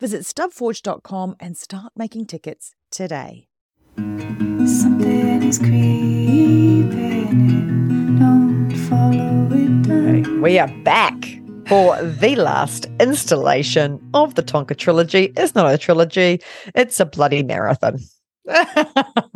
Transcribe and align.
Visit 0.00 0.22
stubforge.com 0.22 1.36
and 1.38 1.56
start 1.56 1.92
making 1.96 2.26
tickets 2.26 2.74
today. 2.90 3.46
Something 3.96 5.42
is 5.42 5.58
creeping. 5.58 6.90
Don't 8.18 8.74
follow 8.88 9.48
it 9.52 9.82
down. 9.82 10.40
We 10.42 10.58
are 10.58 10.68
back 10.82 11.14
for 11.68 12.02
the 12.02 12.34
last 12.36 12.86
installation 13.00 14.00
of 14.14 14.34
the 14.34 14.42
Tonka 14.42 14.76
trilogy. 14.76 15.32
It's 15.36 15.54
not 15.54 15.72
a 15.72 15.78
trilogy, 15.78 16.40
it's 16.74 16.98
a 17.00 17.06
bloody 17.06 17.42
marathon. 17.42 17.98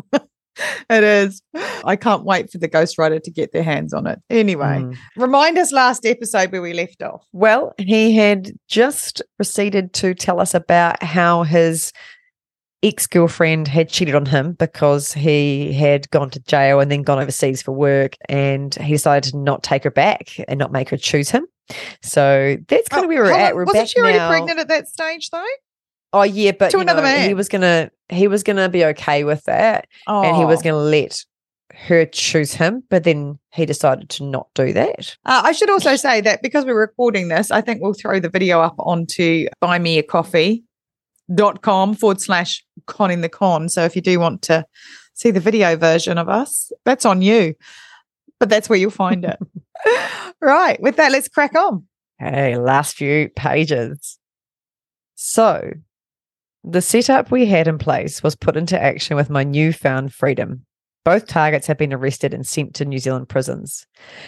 it 0.91 1.05
is. 1.05 1.43
I 1.85 1.97
can't 1.97 2.25
wait 2.25 2.51
for 2.51 2.59
the 2.59 2.69
ghostwriter 2.69 3.23
to 3.23 3.31
get 3.31 3.53
their 3.53 3.63
hands 3.63 3.93
on 3.93 4.07
it. 4.07 4.19
Anyway, 4.31 4.65
Mm. 4.67 4.97
remind 5.17 5.59
us 5.59 5.73
last 5.73 6.05
episode 6.07 6.53
where 6.53 6.63
we 6.63 6.73
left 6.73 7.03
off. 7.03 7.25
Well, 7.33 7.75
he 7.79 8.15
had 8.17 8.53
just 8.69 9.23
proceeded 9.37 9.93
to 9.95 10.15
tell 10.15 10.41
us 10.41 10.55
about 10.55 11.03
how 11.03 11.43
his 11.45 11.93
ex 12.83 13.07
girlfriend 13.09 13.67
had 13.67 13.89
cheated 13.89 14.15
on 14.15 14.25
him 14.27 14.53
because 14.53 15.13
he 15.13 15.73
had 15.73 16.09
gone 16.11 16.31
to 16.31 16.41
jail 16.41 16.79
and 16.81 16.91
then 16.93 17.03
gone 17.03 17.19
overseas 17.19 17.61
for 17.63 17.73
work. 17.73 18.15
And 18.29 18.75
he 18.77 18.93
decided 18.93 19.31
to 19.33 19.37
not 19.39 19.63
take 19.63 19.85
her 19.85 19.91
back 19.91 20.29
and 20.47 20.59
not 20.59 20.71
make 20.73 20.89
her 20.91 20.97
choose 20.97 21.31
him. 21.31 21.47
So 22.03 22.57
that's 22.69 22.89
kind 22.89 23.05
of 23.05 23.09
where 23.09 23.23
we're 23.25 23.33
Oh, 23.33 23.37
at. 23.37 23.51
on, 23.51 23.57
We're 23.57 23.65
Wasn't 23.65 23.89
she 23.91 23.99
already 24.01 24.19
now. 24.19 24.29
pregnant 24.29 24.59
at 24.61 24.69
that 24.69 24.89
stage 24.89 25.29
though? 25.31 25.45
Oh 26.13 26.23
yeah, 26.23 26.53
but 26.53 26.71
To 26.71 26.79
you 26.79 26.83
another 26.83 27.03
know, 27.03 27.19
he 27.19 27.35
was 27.35 27.49
gonna 27.49 27.91
he 28.09 28.29
was 28.29 28.43
gonna 28.43 28.69
be 28.69 28.85
okay 28.87 29.25
with 29.25 29.45
that, 29.45 29.87
Oh. 30.07 30.23
and 30.23 30.37
he 30.37 30.45
was 30.45 30.63
gonna 30.63 30.77
let 30.79 31.25
her 31.75 32.07
choose 32.07 32.55
him. 32.55 32.83
But 32.89 33.05
then 33.05 33.39
he 33.53 33.67
decided 33.67 34.09
to 34.11 34.25
not 34.25 34.49
do 34.55 34.73
that. 34.73 35.17
Uh, 35.27 35.43
I 35.45 35.53
should 35.53 35.71
also 35.71 35.97
say 35.97 36.21
that 36.23 36.41
because 36.43 36.65
we're 36.65 36.81
recording 36.81 37.29
this, 37.29 37.51
I 37.51 37.61
think 37.61 37.83
we'll 37.83 37.93
throw 37.93 38.21
the 38.21 38.31
video 38.31 38.61
up 38.61 38.75
onto 38.79 39.47
buymeacoffee.com 39.63 41.95
forward 41.95 42.21
slash 42.21 42.65
conning 42.87 43.21
the 43.21 43.29
con. 43.29 43.69
So 43.69 43.85
if 43.85 43.95
you 43.95 44.03
do 44.03 44.19
want 44.19 44.43
to 44.43 44.65
see 45.15 45.31
the 45.31 45.41
video 45.41 45.77
version 45.77 46.17
of 46.17 46.29
us, 46.29 46.73
that's 46.85 47.05
on 47.05 47.23
you. 47.23 47.55
But 48.41 48.49
that's 48.49 48.69
where 48.69 48.79
you'll 48.79 48.91
find 48.91 49.25
it. 49.25 49.39
right. 50.41 50.81
With 50.81 50.97
that, 50.97 51.13
let's 51.13 51.29
crack 51.29 51.55
on. 51.55 51.87
Hey, 52.19 52.57
last 52.57 52.97
few 52.97 53.29
pages. 53.31 54.19
So, 55.17 55.73
the 56.65 56.83
setup 56.83 57.31
we 57.31 57.47
had 57.47 57.69
in 57.69 57.79
place 57.79 58.23
was 58.23 58.37
put 58.37 58.57
into 58.57 58.81
action 58.81 59.17
with 59.17 59.31
my 59.31 59.45
newfound 59.45 60.13
freedom. 60.13 60.65
Both 61.05 61.27
targets 61.27 61.67
have 61.67 61.79
been 61.79 61.93
arrested 61.93 62.35
and 62.35 62.47
sent 62.47 62.75
to 62.75 62.85
New 62.85 62.99
Zealand 62.99 63.29
prisons. 63.29 63.87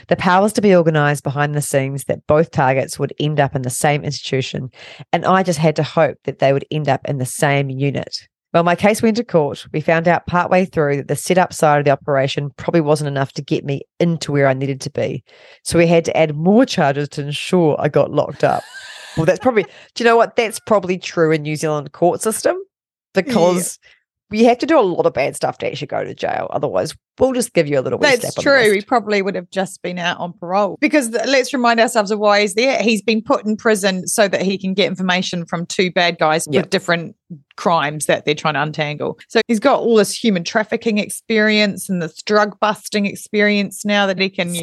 The 0.09 0.17
powers 0.17 0.53
to 0.55 0.63
be 0.63 0.75
organised 0.75 1.23
behind 1.23 1.55
the 1.55 1.61
scenes 1.61 2.05
that 2.05 2.27
both 2.27 2.53
targets 2.53 2.99
would 2.99 3.13
end 3.21 3.39
up 3.39 3.55
in 3.55 3.63
the 3.63 3.71
same 3.71 4.03
institution, 4.03 4.71
and 5.13 5.27
I 5.27 5.43
just 5.43 5.59
had 5.59 5.77
to 5.77 5.83
hope 5.83 6.17
that 6.25 6.39
they 6.39 6.53
would 6.53 6.65
end 6.71 6.89
up 6.89 7.07
in 7.07 7.19
the 7.19 7.27
same 7.27 7.69
unit. 7.69 8.17
Well, 8.55 8.65
my 8.65 8.75
case 8.75 9.03
went 9.03 9.17
to 9.19 9.25
court. 9.25 9.67
We 9.73 9.81
found 9.81 10.09
out 10.09 10.27
partway 10.27 10.65
through 10.65 10.97
that 10.97 11.09
the 11.09 11.17
setup 11.17 11.53
side 11.53 11.79
of 11.79 11.85
the 11.85 11.93
operation 11.93 12.51
probably 12.57 12.81
wasn't 12.81 13.09
enough 13.09 13.33
to 13.35 13.43
get 13.43 13.65
me 13.65 13.83
into 14.01 14.33
where 14.33 14.49
I 14.49 14.55
needed 14.55 14.81
to 14.83 14.91
be. 14.91 15.23
So 15.63 15.79
we 15.79 15.87
had 15.87 16.05
to 16.07 16.17
add 16.17 16.35
more 16.35 16.65
charges 16.65 17.09
to 17.11 17.23
ensure 17.23 17.77
I 17.79 17.89
got 17.89 18.11
locked 18.11 18.43
up. 18.43 18.63
Well, 19.17 19.27
that's 19.27 19.39
probably, 19.39 19.65
do 19.65 19.71
you 19.99 20.05
know 20.05 20.17
what? 20.17 20.37
That's 20.37 20.61
probably 20.61 20.99
true 20.99 21.33
in 21.33 21.43
New 21.43 21.57
Zealand 21.57 21.93
court 21.93 22.21
system 22.21 22.57
because 23.15 23.79
you 24.33 24.45
have 24.47 24.59
to 24.59 24.67
do 24.67 24.79
a 24.79 24.83
lot 24.83 25.07
of 25.07 25.13
bad 25.13 25.35
stuff 25.35 25.59
to 25.59 25.67
actually 25.67 25.89
go 25.89 26.05
to 26.05 26.15
jail. 26.15 26.47
Otherwise, 26.51 26.95
we'll 27.19 27.33
just 27.33 27.53
give 27.53 27.67
you 27.67 27.79
a 27.79 27.83
little 27.83 27.99
wee 27.99 28.07
That's 28.07 28.21
slap 28.21 28.39
on 28.39 28.45
the 28.45 28.63
true. 28.65 28.73
He 28.75 28.81
probably 28.83 29.23
would 29.23 29.35
have 29.35 29.51
just 29.51 29.83
been 29.83 29.99
out 29.99 30.19
on 30.21 30.33
parole 30.35 30.79
because 30.81 31.11
th- 31.11 31.27
let's 31.27 31.53
remind 31.53 31.81
ourselves 31.81 32.13
of 32.13 32.21
why 32.21 32.43
he's 32.43 32.55
there. 32.55 32.81
He's 32.81 33.03
been 33.03 33.23
put 33.23 33.45
in 33.45 33.57
prison 33.57 34.07
so 34.07 34.29
that 34.29 34.43
he 34.43 34.57
can 34.57 34.73
get 34.73 34.87
information 34.87 35.45
from 35.47 35.67
two 35.67 35.91
bad 35.91 36.19
guys 36.19 36.47
Yeah. 36.49 36.61
with 36.61 36.71
different 36.71 37.17
crimes 37.57 38.07
that 38.07 38.25
they're 38.25 38.37
trying 38.37 38.55
to 38.55 38.63
untangle. 38.63 39.19
So 39.29 39.41
he's 39.49 39.61
got 39.61 39.81
all 39.81 39.97
this 39.97 40.15
human 40.15 40.45
trafficking 40.45 40.99
experience 40.99 41.91
and 41.91 42.01
this 42.01 42.23
drug 42.23 42.59
busting 42.61 43.07
experience 43.07 43.85
now 43.85 44.07
that 44.07 44.21
he 44.21 44.31
can 44.31 44.55
use. 44.55 44.61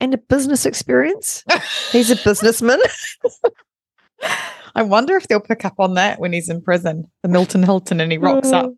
And 0.00 0.14
a 0.14 0.18
business 0.18 0.64
experience. 0.64 1.44
He's 1.92 2.10
a 2.10 2.16
businessman. 2.16 2.78
I 4.74 4.82
wonder 4.82 5.16
if 5.16 5.28
they'll 5.28 5.40
pick 5.40 5.64
up 5.64 5.74
on 5.78 5.94
that 5.94 6.20
when 6.20 6.32
he's 6.32 6.48
in 6.48 6.62
prison, 6.62 7.04
the 7.22 7.28
Milton 7.28 7.62
Hilton, 7.62 8.00
and 8.00 8.10
he 8.10 8.18
rocks 8.18 8.48
hmm. 8.48 8.54
up 8.54 8.70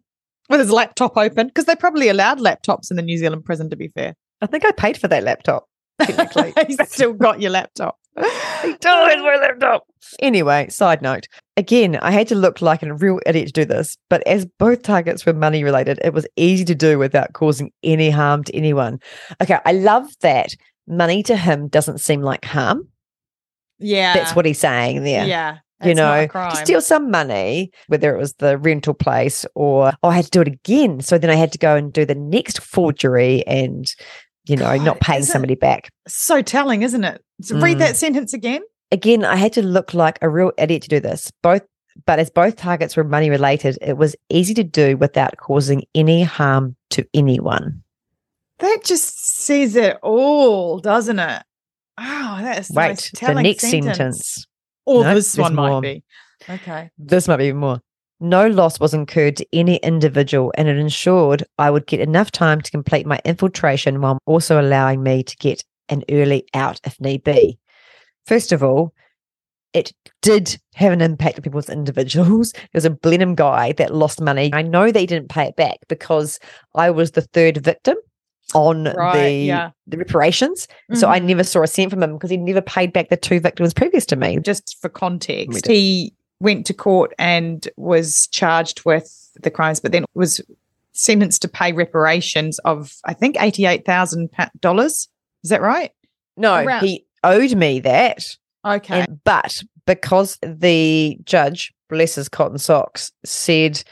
with 0.49 0.61
his 0.61 0.71
laptop 0.71 1.17
open 1.17 1.49
because 1.49 1.67
they 1.67 1.77
probably 1.77 2.09
allowed 2.09 2.39
laptops 2.39 2.91
in 2.91 2.97
the 2.97 3.03
New 3.03 3.19
Zealand 3.19 3.45
prison. 3.45 3.71
To 3.71 3.77
be 3.77 3.89
fair, 3.89 4.15
I 4.41 4.47
think 4.47 4.65
I 4.65 4.73
paid 4.73 4.97
for 4.97 5.09
that 5.09 5.23
laptop. 5.23 5.67
Technically. 6.01 6.55
he's 6.67 6.79
still 6.89 7.13
got 7.13 7.41
your 7.41 7.51
laptop. 7.51 7.97
He 8.63 8.75
still 8.75 9.07
has 9.07 9.17
my 9.17 9.37
laptop. 9.41 9.83
Anyway, 10.21 10.69
side 10.69 11.03
note. 11.03 11.27
Again, 11.57 11.97
I 11.97 12.13
had 12.13 12.29
to 12.29 12.37
look 12.37 12.63
like 12.63 12.85
a 12.85 12.95
real 12.95 13.19
idiot 13.27 13.49
to 13.49 13.53
do 13.53 13.65
this, 13.65 13.97
but 14.09 14.25
as 14.25 14.47
both 14.47 14.83
targets 14.83 15.27
were 15.27 15.33
money 15.33 15.65
related, 15.65 15.99
it 16.05 16.15
was 16.15 16.29
easy 16.37 16.65
to 16.67 16.75
do 16.77 16.97
without 16.97 17.33
causing 17.33 17.73
any 17.83 18.11
harm 18.11 18.45
to 18.45 18.55
anyone. 18.55 19.01
Okay, 19.43 19.59
I 19.65 19.73
love 19.73 20.07
that 20.21 20.55
money 20.97 21.23
to 21.25 21.37
him 21.37 21.69
doesn't 21.69 21.99
seem 21.99 22.23
like 22.23 22.45
harm. 22.45 22.89
Yeah, 23.79 24.15
That's 24.15 24.37
what 24.37 24.47
he's 24.47 24.61
saying 24.61 25.03
there. 25.03 25.27
Yeah, 25.27 25.55
you 25.83 25.95
That's 25.95 25.97
not 25.97 26.19
a 26.19 26.27
know, 26.27 26.51
to 26.51 26.57
steal 26.57 26.81
some 26.81 27.11
money, 27.11 27.73
whether 27.89 28.15
it 28.15 28.19
was 28.19 28.35
the 28.35 28.57
rental 28.59 28.95
place 28.95 29.45
or 29.57 29.93
oh, 30.03 30.09
I 30.09 30.15
had 30.15 30.27
to 30.27 30.31
do 30.31 30.41
it 30.43 30.49
again. 30.49 31.01
So 31.01 31.19
then 31.19 31.31
I 31.31 31.35
had 31.35 31.51
to 31.53 31.59
go 31.59 31.75
and 31.75 31.93
do 31.93 32.05
the 32.05 32.15
next 32.15 32.61
forgery 32.61 33.45
and, 33.47 33.93
you 34.45 34.55
know, 34.57 34.77
God, 34.77 34.85
not 34.85 35.01
paying 35.01 35.25
somebody 35.25 35.57
back. 35.57 35.91
so 36.07 36.43
telling, 36.43 36.83
isn't 36.83 37.03
it? 37.03 37.25
So 37.41 37.59
read 37.59 37.79
Mm. 37.79 37.81
that 37.81 37.97
sentence 37.97 38.33
again. 38.33 38.63
Again, 38.93 39.25
I 39.25 39.35
had 39.37 39.53
to 39.55 39.63
look 39.63 39.95
like 39.95 40.19
a 40.23 40.29
real 40.29 40.53
idiot 40.59 40.83
to 40.83 40.89
do 40.89 41.01
this. 41.01 41.33
Both, 41.43 41.63
but 42.07 42.21
as 42.21 42.31
both 42.31 42.55
targets 42.57 42.97
were 42.97 43.05
money 43.05 43.31
related, 43.31 43.79
it 43.83 43.97
was 43.97 44.15
easy 44.29 44.55
to 44.55 44.63
do 44.65 44.97
without 44.97 45.39
causing 45.39 45.83
any 45.95 46.23
harm 46.23 46.77
to 46.91 47.05
anyone. 47.15 47.83
That 48.61 48.81
just 48.85 49.22
says 49.43 49.77
it 49.77 49.99
all, 50.03 50.79
doesn't 50.79 51.19
it? 51.19 51.43
Oh, 51.99 52.39
that's 52.41 52.69
the 52.69 52.75
Wait, 52.75 52.89
most 52.89 53.21
the 53.21 53.35
next 53.35 53.63
sentence. 53.71 53.97
sentence. 53.97 54.47
Or 54.87 55.05
No, 55.05 55.15
this 55.15 55.37
one 55.37 55.55
might 55.55 55.69
more. 55.71 55.81
be. 55.81 56.03
Okay. 56.49 56.91
This 56.99 57.29
might 57.29 57.37
be 57.37 57.47
even 57.47 57.61
more. 57.61 57.81
No 58.21 58.47
loss 58.47 58.79
was 58.79 58.95
incurred 58.95 59.37
to 59.39 59.47
any 59.53 59.77
individual, 59.79 60.53
and 60.57 60.69
it 60.69 60.77
ensured 60.79 61.45
I 61.59 61.71
would 61.71 61.87
get 61.87 62.01
enough 62.01 62.31
time 62.31 62.61
to 62.61 62.71
complete 62.71 63.07
my 63.07 63.21
infiltration 63.25 64.01
while 64.01 64.19
also 64.27 64.61
allowing 64.61 65.03
me 65.03 65.23
to 65.25 65.37
get 65.37 65.63
an 65.89 66.05
early 66.11 66.47
out 66.55 66.81
if 66.85 67.01
need 67.01 67.25
be. 67.25 67.59
First 68.27 68.53
of 68.53 68.63
all, 68.63 68.95
it 69.73 69.93
did 70.21 70.57
have 70.75 70.93
an 70.93 71.01
impact 71.01 71.39
on 71.39 71.43
people's 71.43 71.69
individuals. 71.79 72.53
There 72.53 72.63
was 72.75 72.85
a 72.85 72.91
Blenheim 72.91 73.35
guy 73.35 73.73
that 73.73 73.95
lost 73.95 74.21
money. 74.21 74.51
I 74.53 74.63
know 74.63 74.91
they 74.93 75.07
didn't 75.07 75.31
pay 75.31 75.45
it 75.49 75.57
back 75.57 75.79
because 75.89 76.39
I 76.75 76.91
was 76.91 77.13
the 77.13 77.23
third 77.23 77.59
victim 77.59 77.97
on 78.55 78.85
Right, 78.85 79.23
the, 79.23 79.31
yeah. 79.33 79.71
the 79.87 79.97
reparations. 79.97 80.69
So 80.95 81.07
Mhm. 81.07 81.11
I 81.11 81.19
never 81.21 81.45
saw 81.45 81.63
a 81.63 81.67
cent 81.67 81.91
from 81.91 82.03
him 82.03 82.15
because 82.15 82.31
he 82.31 82.37
never 82.37 82.61
paid 82.61 82.93
back 82.93 83.09
the 83.09 83.17
two 83.17 83.41
victims 83.41 83.73
previous 83.75 84.05
to 84.07 84.17
me. 84.17 84.39
just 84.41 84.77
for 84.81 84.89
context, 84.89 85.67
he 85.67 86.13
went 86.41 86.67
to 86.67 86.75
court 86.75 87.13
and 87.19 87.69
was 87.77 88.27
charged 88.29 88.85
with 88.85 89.31
the 89.43 89.51
crimes, 89.51 89.81
but 89.81 89.93
then 89.93 90.05
was 90.15 90.41
sentenced 90.93 91.41
to 91.43 91.49
pay 91.49 91.73
reparations 91.73 92.59
of 92.61 92.95
I 93.05 93.15
think 93.15 93.37
eighty-eight 93.41 93.87
thousand 93.87 94.29
dollars. 94.61 95.09
Is 95.45 95.51
that 95.51 95.63
right? 95.63 95.91
No, 96.37 96.55
Around- 96.57 96.85
he 96.85 97.07
owed 97.25 97.55
me 97.55 97.81
that. 97.81 98.27
Okay. 98.67 99.01
And- 99.01 99.21
but 99.25 99.63
because 99.87 100.39
the 100.43 101.19
judge, 101.25 101.73
bless 101.89 102.15
his 102.17 102.29
cotton 102.29 102.59
socks, 102.59 103.13
said 103.25 103.83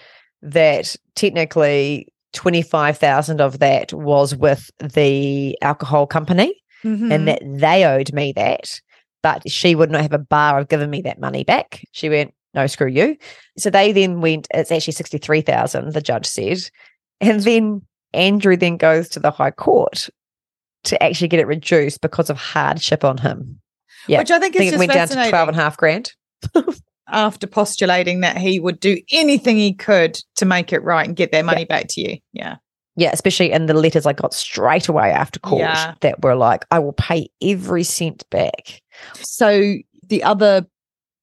that 0.42 0.94
technically 1.14 2.12
25,000 2.32 3.40
of 3.40 3.58
that 3.58 3.92
was 3.92 4.34
with 4.36 4.70
the 4.78 5.56
alcohol 5.62 6.06
company 6.06 6.54
Mhm. 6.84 7.12
and 7.12 7.28
that 7.28 7.42
they 7.44 7.84
owed 7.84 8.12
me 8.12 8.32
that, 8.32 8.80
but 9.22 9.48
she 9.50 9.74
would 9.74 9.90
not 9.90 10.02
have 10.02 10.12
a 10.12 10.18
bar 10.18 10.58
of 10.58 10.68
giving 10.68 10.90
me 10.90 11.02
that 11.02 11.20
money 11.20 11.44
back. 11.44 11.84
She 11.92 12.08
went, 12.08 12.32
no, 12.54 12.66
screw 12.66 12.88
you. 12.88 13.16
So 13.58 13.70
they 13.70 13.92
then 13.92 14.20
went, 14.20 14.48
it's 14.52 14.72
actually 14.72 14.94
63,000, 14.94 15.92
the 15.92 16.00
judge 16.00 16.26
said. 16.26 16.58
And 17.20 17.40
then 17.42 17.82
Andrew 18.14 18.56
then 18.56 18.76
goes 18.76 19.08
to 19.10 19.20
the 19.20 19.30
High 19.30 19.50
Court 19.52 20.08
to 20.84 21.02
actually 21.02 21.28
get 21.28 21.40
it 21.40 21.46
reduced 21.46 22.00
because 22.00 22.30
of 22.30 22.38
hardship 22.38 23.04
on 23.04 23.18
him. 23.18 23.60
Yeah. 24.08 24.18
Which 24.20 24.30
I 24.30 24.38
think 24.38 24.56
I 24.56 24.60
is 24.60 24.70
think 24.70 24.74
it 24.74 24.78
went 24.78 24.92
down 24.92 25.08
to 25.08 25.28
12 25.28 25.48
and 25.48 25.58
a 25.58 25.60
half 25.60 25.76
grand. 25.76 26.12
after 27.12 27.46
postulating 27.46 28.20
that 28.20 28.36
he 28.38 28.60
would 28.60 28.80
do 28.80 28.98
anything 29.12 29.56
he 29.56 29.72
could 29.74 30.20
to 30.36 30.44
make 30.44 30.72
it 30.72 30.82
right 30.82 31.06
and 31.06 31.16
get 31.16 31.32
their 31.32 31.44
money 31.44 31.64
back 31.64 31.86
to 31.90 32.00
you. 32.00 32.18
Yeah. 32.32 32.56
Yeah, 32.96 33.10
especially 33.12 33.52
in 33.52 33.66
the 33.66 33.74
letters 33.74 34.04
I 34.04 34.12
got 34.12 34.34
straight 34.34 34.88
away 34.88 35.10
after 35.10 35.38
court 35.40 35.60
Yeah. 35.62 35.94
that 36.00 36.22
were 36.22 36.34
like, 36.34 36.66
I 36.70 36.78
will 36.80 36.92
pay 36.92 37.28
every 37.42 37.84
cent 37.84 38.28
back. 38.30 38.82
So 39.14 39.74
the 40.08 40.22
other 40.22 40.66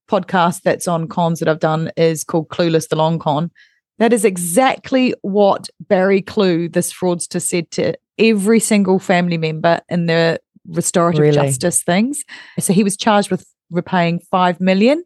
podcast 0.09 0.61
that's 0.61 0.87
on 0.87 1.07
cons 1.07 1.39
that 1.39 1.49
I've 1.49 1.59
done 1.59 1.91
is 1.97 2.23
called 2.23 2.47
Klooghless 2.49 2.87
the 2.89 2.95
Long 2.95 3.19
Con. 3.19 3.51
That 3.99 4.13
is 4.13 4.23
exactly 4.23 5.13
what 5.21 5.69
Barry 5.81 6.21
Kloogh, 6.21 6.71
this 6.71 6.93
fraudster, 6.93 7.41
said 7.41 7.69
to 7.71 7.95
every 8.17 8.59
single 8.59 8.99
family 8.99 9.37
member 9.37 9.81
in 9.89 10.05
the 10.05 10.39
restorative 10.67 11.21
Really? 11.21 11.35
justice 11.35 11.83
things. 11.83 12.23
So 12.59 12.73
he 12.73 12.83
was 12.83 12.95
charged 12.95 13.29
with 13.29 13.45
repaying 13.69 14.19
five 14.31 14.61
million. 14.61 15.03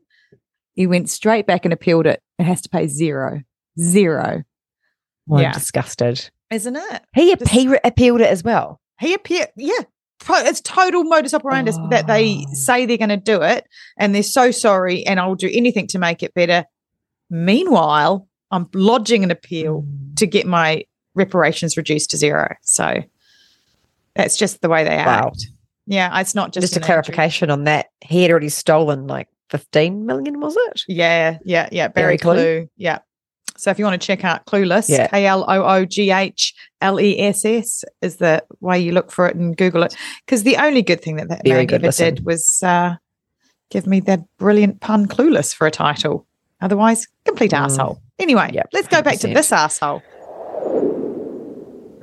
He 0.74 0.88
went 0.88 1.10
straight 1.10 1.46
back 1.48 1.66
and 1.66 1.74
appealed 1.74 2.06
it. 2.06 2.22
It 2.40 2.44
has 2.44 2.62
to 2.62 2.70
pay 2.70 2.88
zero. 2.88 3.42
Zero. 3.80 4.44
Well, 5.28 5.42
Yeah. 5.42 5.48
I'm 5.50 5.54
disgusted. 5.54 6.30
Isn't 6.50 6.76
it? 6.76 7.02
He, 7.14 7.36
Just- 7.36 7.52
he 7.52 7.68
re- 7.68 7.80
appealed 7.84 8.22
it 8.22 8.28
as 8.30 8.44
well. 8.44 8.80
He 9.00 9.14
appeared, 9.14 9.50
yeah. 9.56 9.80
It's 10.30 10.62
total 10.62 11.04
modus 11.04 11.34
operandi 11.34 11.72
that 11.90 12.06
they 12.08 12.44
Oh. 12.48 12.54
say 12.54 12.86
they're 12.86 12.98
going 12.98 13.10
to 13.10 13.18
do 13.18 13.42
it 13.42 13.66
and 13.98 14.14
they're 14.14 14.22
so 14.22 14.52
sorry 14.52 15.04
and 15.08 15.20
I'll 15.20 15.34
do 15.36 15.50
anything 15.52 15.88
to 15.88 16.00
make 16.00 16.22
it 16.22 16.34
better. 16.36 16.66
Meanwhile, 17.30 18.28
I'm 18.52 18.68
lodging 18.74 19.24
an 19.24 19.32
appeal 19.32 19.82
Mm. 19.84 20.16
to 20.18 20.28
get 20.28 20.46
my 20.46 20.84
reparations 21.16 21.76
reduced 21.78 22.12
to 22.12 22.18
zero. 22.18 22.56
So 22.62 23.02
that's 24.16 24.38
just 24.38 24.62
the 24.62 24.70
way 24.70 24.84
they 24.84 24.96
Wow. 24.98 25.28
act. 25.28 25.48
Yeah, 25.88 26.20
it's 26.20 26.36
not 26.36 26.54
just 26.54 26.62
Just, 26.66 26.76
a 26.78 26.80
an 26.80 26.86
clarification 26.86 27.50
on 27.50 27.64
that. 27.64 27.88
He 28.02 28.22
had 28.22 28.30
already 28.32 28.50
stolen 28.50 29.08
like 29.08 29.28
15 29.52 30.06
million, 30.06 30.40
was 30.40 30.56
it? 30.58 30.82
Yeah, 30.88 31.38
yeah, 31.46 31.70
yeah. 31.72 31.88
Barry 31.90 32.18
Barry 32.18 32.18
Kloogh? 32.18 32.36
Kloogh. 32.64 32.70
Yeah. 32.78 33.00
So 33.58 33.70
if 33.70 33.78
you 33.78 33.86
want 33.86 34.02
to 34.02 34.06
check 34.06 34.24
out 34.26 34.46
Klooghless, 34.46 34.90
Yeah. 34.90 35.08
K 35.08 35.26
L 35.28 35.46
O 35.48 35.64
O 35.64 35.86
G 35.86 36.10
H 36.10 36.54
L 36.82 37.00
E 37.00 37.20
S 37.20 37.46
S 37.46 37.84
is 38.02 38.16
the 38.16 38.44
way 38.62 38.80
you 38.80 38.92
look 38.92 39.12
for 39.12 39.28
it 39.28 39.36
and 39.36 39.56
Google 39.56 39.84
it. 39.84 39.96
Because 40.26 40.44
the 40.44 40.58
only 40.58 40.82
good 40.82 41.02
thing 41.02 41.18
that 41.18 41.30
that 41.30 41.42
Very 41.46 41.66
man 41.68 41.76
ever 41.76 41.86
listen. 41.88 42.16
did 42.16 42.26
was 42.26 42.64
uh, 42.64 42.96
give 43.70 43.86
me 43.86 44.00
that 44.02 44.22
brilliant 44.38 44.80
pun 44.82 45.06
Clueless 45.08 45.54
for 45.54 45.68
a 45.68 45.72
title. 45.72 46.26
Otherwise, 46.62 47.08
complete 47.26 47.52
Mm. 47.52 47.60
asshole. 47.66 48.02
Anyway, 48.20 48.50
Yep, 48.54 48.70
let's 48.74 48.88
go 48.88 49.02
back 49.02 49.18
to 49.20 49.28
100%. 49.28 49.34
this 49.36 49.52
asshole. 49.52 50.02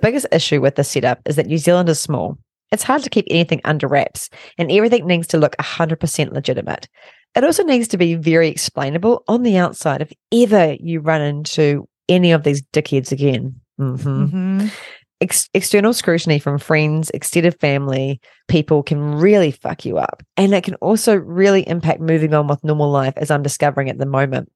biggest 0.03 0.27
issue 0.33 0.61
with 0.61 0.77
the 0.77 0.85
setup 0.85 1.21
is 1.27 1.37
that 1.37 1.47
New 1.47 1.59
Zealand 1.59 1.89
is 1.89 1.99
small. 2.01 2.39
It's 2.71 2.83
hard 2.83 3.03
to 3.03 3.11
keep 3.11 3.25
anything 3.31 3.61
under 3.65 3.89
wraps, 3.89 4.29
and 4.59 4.71
everything 4.71 5.07
needs 5.07 5.27
to 5.29 5.39
look 5.39 5.57
100% 5.59 6.33
legitimate. 6.33 6.89
It 7.35 7.45
also 7.45 7.63
needs 7.63 7.89
to 7.89 7.99
be 7.99 8.15
very 8.15 8.49
explainable 8.49 9.23
on 9.29 9.43
the 9.43 9.57
outside 9.59 10.03
if 10.03 10.13
ever 10.33 10.77
you 10.81 11.01
run 11.01 11.21
into 11.21 11.89
any 12.09 12.33
of 12.33 12.43
these 12.43 12.63
dickheads 12.73 13.13
again. 13.13 13.61
Mhm. 13.81 14.31
Mhm. 14.31 14.73
Ex- 15.21 15.49
external 15.53 15.93
scrutiny 15.93 16.39
from 16.39 16.59
friends, 16.59 17.11
extended 17.11 17.59
family, 17.61 18.21
people 18.47 18.85
can 18.85 19.17
really 19.17 19.51
fuck 19.51 19.85
you 19.85 19.99
up. 19.99 20.23
And 20.37 20.55
it 20.55 20.63
can 20.63 20.75
also 20.77 21.17
really 21.17 21.67
impact 21.69 22.01
moving 22.01 22.35
on 22.35 22.47
with 22.47 22.63
normal 22.63 22.91
life, 22.91 23.15
as 23.17 23.31
I'm 23.31 23.43
discovering 23.43 23.91
at 23.91 23.99
the 23.99 24.07
moment. 24.07 24.49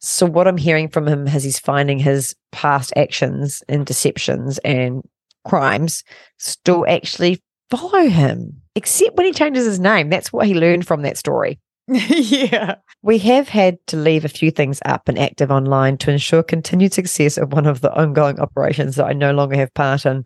So, 0.00 0.24
what 0.26 0.48
I'm 0.48 0.56
hearing 0.56 0.88
from 0.88 1.06
him 1.06 1.26
is 1.28 1.44
he's 1.44 1.58
finding 1.58 1.98
his 1.98 2.34
past 2.52 2.92
actions 2.96 3.62
and 3.68 3.84
deceptions 3.84 4.58
and 4.58 5.02
crimes 5.46 6.02
still 6.38 6.86
actually 6.88 7.42
follow 7.70 8.08
him, 8.08 8.62
except 8.74 9.16
when 9.16 9.26
he 9.26 9.32
changes 9.32 9.66
his 9.66 9.78
name. 9.78 10.08
That's 10.08 10.32
what 10.32 10.46
he 10.46 10.54
learned 10.54 10.86
from 10.86 11.02
that 11.02 11.18
story. 11.18 11.58
yeah. 12.10 12.76
We 13.02 13.18
have 13.18 13.48
had 13.48 13.78
to 13.88 13.96
leave 13.96 14.24
a 14.24 14.28
few 14.28 14.50
things 14.50 14.80
up 14.84 15.08
and 15.08 15.18
active 15.18 15.50
online 15.50 15.96
to 15.98 16.10
ensure 16.10 16.42
continued 16.42 16.92
success 16.92 17.38
of 17.38 17.52
one 17.52 17.66
of 17.66 17.80
the 17.80 17.92
ongoing 17.94 18.38
operations 18.40 18.96
that 18.96 19.06
I 19.06 19.12
no 19.12 19.32
longer 19.32 19.56
have 19.56 19.72
part 19.74 20.04
in. 20.06 20.24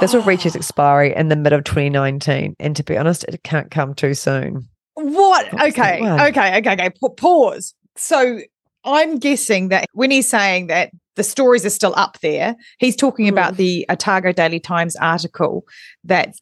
This 0.00 0.12
will 0.14 0.22
reach 0.22 0.46
its 0.46 0.56
Oh. 0.56 0.58
expiry 0.58 1.14
in 1.14 1.28
the 1.28 1.36
mid 1.36 1.52
of 1.52 1.64
2019. 1.64 2.56
And 2.58 2.74
to 2.76 2.82
be 2.82 2.96
honest, 2.96 3.24
it 3.24 3.42
can't 3.44 3.70
come 3.70 3.94
too 3.94 4.14
soon. 4.14 4.68
What? 4.94 5.50
That 5.52 5.68
Okay. 5.68 6.00
Okay. 6.02 6.58
Okay. 6.58 6.72
Okay. 6.72 6.90
Pause. 7.16 7.74
So 7.96 8.40
I'm 8.84 9.18
guessing 9.18 9.68
that 9.68 9.86
when 9.92 10.10
he's 10.10 10.28
saying 10.28 10.66
that 10.68 10.90
the 11.16 11.22
stories 11.22 11.64
are 11.64 11.70
still 11.70 11.94
up 11.96 12.18
there, 12.20 12.56
he's 12.78 12.96
talking 12.96 13.28
about 13.28 13.54
Mm. 13.54 13.56
the 13.58 13.86
Otago 13.90 14.32
Daily 14.32 14.58
Times 14.60 14.96
article 14.96 15.64
that 16.04 16.34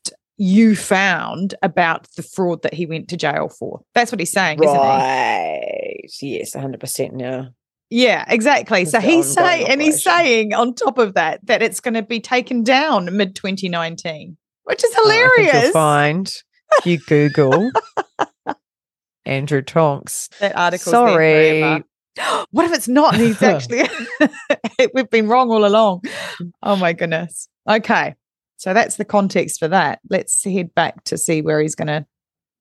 you 0.43 0.75
found 0.75 1.55
about 1.63 2.09
the 2.17 2.23
fraud 2.23 2.63
that 2.63 2.75
he 2.75 2.85
went 2.85 3.07
to 3.09 3.17
jail 3.17 3.49
for. 3.49 3.81
That's 3.95 4.11
what 4.11 4.19
he's 4.19 4.33
saying? 4.33 4.59
Right. 4.59 6.01
Yes, 6.21 6.57
100% 6.57 7.13
now. 7.13 7.51
Yeah, 7.91 8.25
exactly. 8.27 8.85
So 8.87 8.99
It's 8.99 9.07
the 9.07 9.13
he's 9.13 9.33
saying, 9.33 9.69
and 9.69 9.81
he's 9.81 10.03
saying 10.03 10.53
on 10.53 10.75
top 10.75 10.99
of 10.99 11.15
that, 11.15 11.47
that 11.47 11.63
it's 11.63 11.79
going 11.79 11.95
to 11.95 12.03
be 12.03 12.19
taken 12.19 12.65
down 12.65 13.15
mid 13.17 13.37
2019, 13.37 14.37
which 14.65 14.83
is 14.83 14.93
Oh, 14.97 15.03
hilarious. 15.09 15.63
you'll 15.65 15.73
find 15.73 16.33
you 16.85 16.99
Google 16.99 17.71
Andrew 19.25 19.63
Tonks. 19.63 20.29
that 20.41 20.57
article. 20.57 20.91
Sorry. 20.91 21.61
what 22.51 22.65
if 22.65 22.73
it's 22.73 22.89
not? 22.89 23.15
And 23.15 23.23
he's 23.23 23.41
actually, 23.45 23.83
we've 24.95 25.11
been 25.11 25.29
wrong 25.29 25.51
all 25.51 25.65
along. 25.65 26.03
Oh 26.63 26.75
my 26.77 26.93
goodness. 26.95 27.49
Okay. 27.69 28.15
So 28.63 28.73
that's 28.73 28.95
the 28.95 29.05
context 29.05 29.59
for 29.59 29.67
that. 29.67 29.99
Let's 30.09 30.45
head 30.45 30.73
back 30.73 31.03
to 31.05 31.19
see 31.19 31.43
where 31.43 31.61
he's 31.61 31.75
going 31.75 31.89
to 31.89 32.07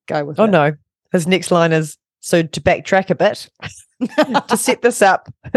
go 0.08 0.24
with 0.24 0.40
Oh 0.40 0.44
it. 0.46 0.50
no. 0.50 0.72
His 1.12 1.28
next 1.28 1.52
line 1.52 1.72
is 1.72 1.96
so 2.18 2.42
to 2.42 2.60
backtrack 2.60 3.08
a 3.10 3.14
bit, 3.14 3.48
to 4.48 4.56
set 4.56 4.82
this 4.82 5.00
up, 5.00 5.28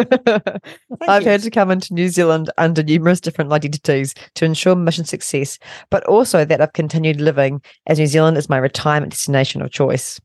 I've 1.07 1.23
you. 1.23 1.29
had 1.29 1.41
to 1.41 1.49
come 1.49 1.71
into 1.71 1.95
New 1.95 2.09
Zealand 2.09 2.51
under 2.59 2.83
numerous 2.83 3.19
different 3.19 3.51
identities 3.51 4.13
to 4.35 4.45
ensure 4.45 4.75
mission 4.75 5.05
success, 5.05 5.57
but 5.89 6.03
also 6.05 6.45
that 6.45 6.61
I've 6.61 6.73
continued 6.73 7.21
living 7.21 7.59
as 7.87 7.97
New 7.97 8.05
Zealand 8.05 8.37
is 8.37 8.47
my 8.47 8.57
retirement 8.57 9.13
destination 9.13 9.63
of 9.63 9.71
choice. 9.71 10.21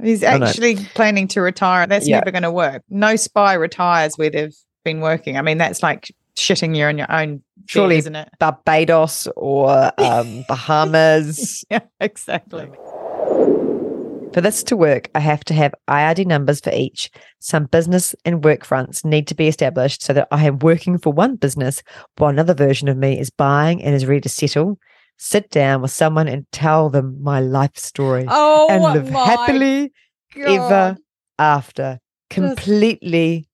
He's 0.00 0.22
Oh, 0.22 0.28
actually 0.28 0.76
planning 0.94 1.26
to 1.28 1.40
retire. 1.40 1.88
That's 1.88 2.06
Yeah. 2.06 2.18
never 2.18 2.30
going 2.30 2.42
to 2.44 2.52
work. 2.52 2.84
No 2.88 3.16
spy 3.16 3.54
retires 3.54 4.16
where 4.16 4.30
they've 4.30 4.54
been 4.84 5.00
working. 5.00 5.36
I 5.36 5.42
mean, 5.42 5.58
that's 5.58 5.82
like 5.82 6.12
shitting 6.36 6.76
you 6.76 6.84
on 6.84 6.98
your 6.98 7.10
own 7.10 7.36
bed, 7.36 7.42
Surely- 7.66 7.96
isn't 7.98 8.16
it? 8.16 8.28
Barbados 8.38 9.28
or 9.36 9.90
um, 10.00 10.44
Bahamas. 10.48 11.64
Yeah, 11.70 11.80
exactly. 12.00 12.68
For 14.32 14.40
this 14.42 14.62
to 14.64 14.76
work, 14.76 15.08
I 15.14 15.20
have 15.20 15.44
to 15.44 15.54
have 15.54 15.74
IRD 15.88 16.26
numbers 16.26 16.60
for 16.60 16.70
each. 16.72 17.10
Some 17.38 17.64
business 17.66 18.14
and 18.26 18.44
work 18.44 18.66
fronts 18.66 19.02
need 19.02 19.26
to 19.28 19.34
be 19.34 19.48
established 19.48 20.02
so 20.02 20.12
that 20.12 20.28
I 20.30 20.44
am 20.44 20.58
working 20.58 20.98
for 20.98 21.10
one 21.10 21.36
business 21.36 21.82
while 22.18 22.28
another 22.30 22.52
version 22.52 22.88
of 22.88 22.98
me 22.98 23.18
is 23.18 23.30
buying 23.30 23.82
and 23.82 23.94
is 23.94 24.04
ready 24.04 24.20
to 24.22 24.28
settle. 24.28 24.78
Sit 25.16 25.48
down 25.50 25.80
with 25.80 25.90
someone 25.90 26.28
and 26.28 26.44
tell 26.52 26.90
them 26.90 27.22
my 27.22 27.40
life 27.40 27.78
story 27.78 28.26
Oh, 28.28 28.66
and 28.68 28.82
live 28.82 29.08
happily 29.08 29.90
ever 30.36 30.98
after. 31.38 31.98
Completely 32.28 33.48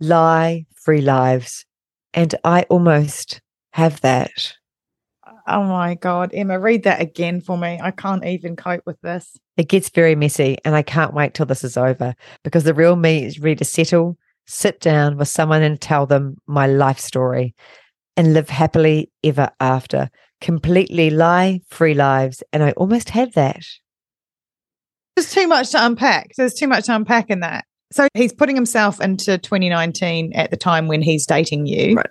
lie 0.00 0.64
free 0.74 1.02
lives. 1.02 1.65
And 2.16 2.34
I 2.44 2.62
almost 2.62 3.40
have 3.72 4.00
that. 4.00 4.54
Oh 5.46 5.62
my 5.62 5.94
God, 5.94 6.30
Emma, 6.32 6.58
read 6.58 6.82
that 6.84 7.00
again 7.00 7.40
for 7.40 7.56
me. 7.56 7.78
I 7.80 7.92
can't 7.92 8.24
even 8.24 8.56
cope 8.56 8.82
with 8.84 9.00
this. 9.02 9.36
It 9.56 9.68
gets 9.68 9.90
very 9.90 10.16
messy, 10.16 10.58
and 10.64 10.74
I 10.74 10.82
can't 10.82 11.14
wait 11.14 11.34
till 11.34 11.46
this 11.46 11.62
is 11.62 11.76
over 11.76 12.14
because 12.42 12.64
the 12.64 12.74
real 12.74 12.96
me 12.96 13.24
is 13.24 13.38
ready 13.38 13.56
to 13.56 13.64
settle, 13.64 14.18
sit 14.46 14.80
down 14.80 15.18
with 15.18 15.28
someone 15.28 15.62
and 15.62 15.80
tell 15.80 16.06
them 16.06 16.38
my 16.46 16.66
life 16.66 16.98
story 16.98 17.54
and 18.16 18.32
live 18.32 18.48
happily 18.48 19.10
ever 19.22 19.50
after. 19.60 20.10
Completely 20.40 21.10
lie 21.10 21.60
free 21.68 21.94
lives. 21.94 22.42
And 22.52 22.62
I 22.62 22.72
almost 22.72 23.10
have 23.10 23.32
that. 23.34 23.62
There's 25.14 25.32
too 25.32 25.46
much 25.46 25.70
to 25.70 25.84
unpack. 25.84 26.30
There's 26.36 26.54
too 26.54 26.66
much 26.66 26.86
to 26.86 26.94
unpack 26.94 27.30
in 27.30 27.40
that. 27.40 27.66
So 27.92 28.08
he's 28.14 28.32
putting 28.32 28.56
himself 28.56 29.00
into 29.00 29.38
2019 29.38 30.32
at 30.34 30.50
the 30.50 30.56
time 30.56 30.88
when 30.88 31.02
he's 31.02 31.26
dating 31.26 31.66
you. 31.66 31.94
Right. 31.96 32.10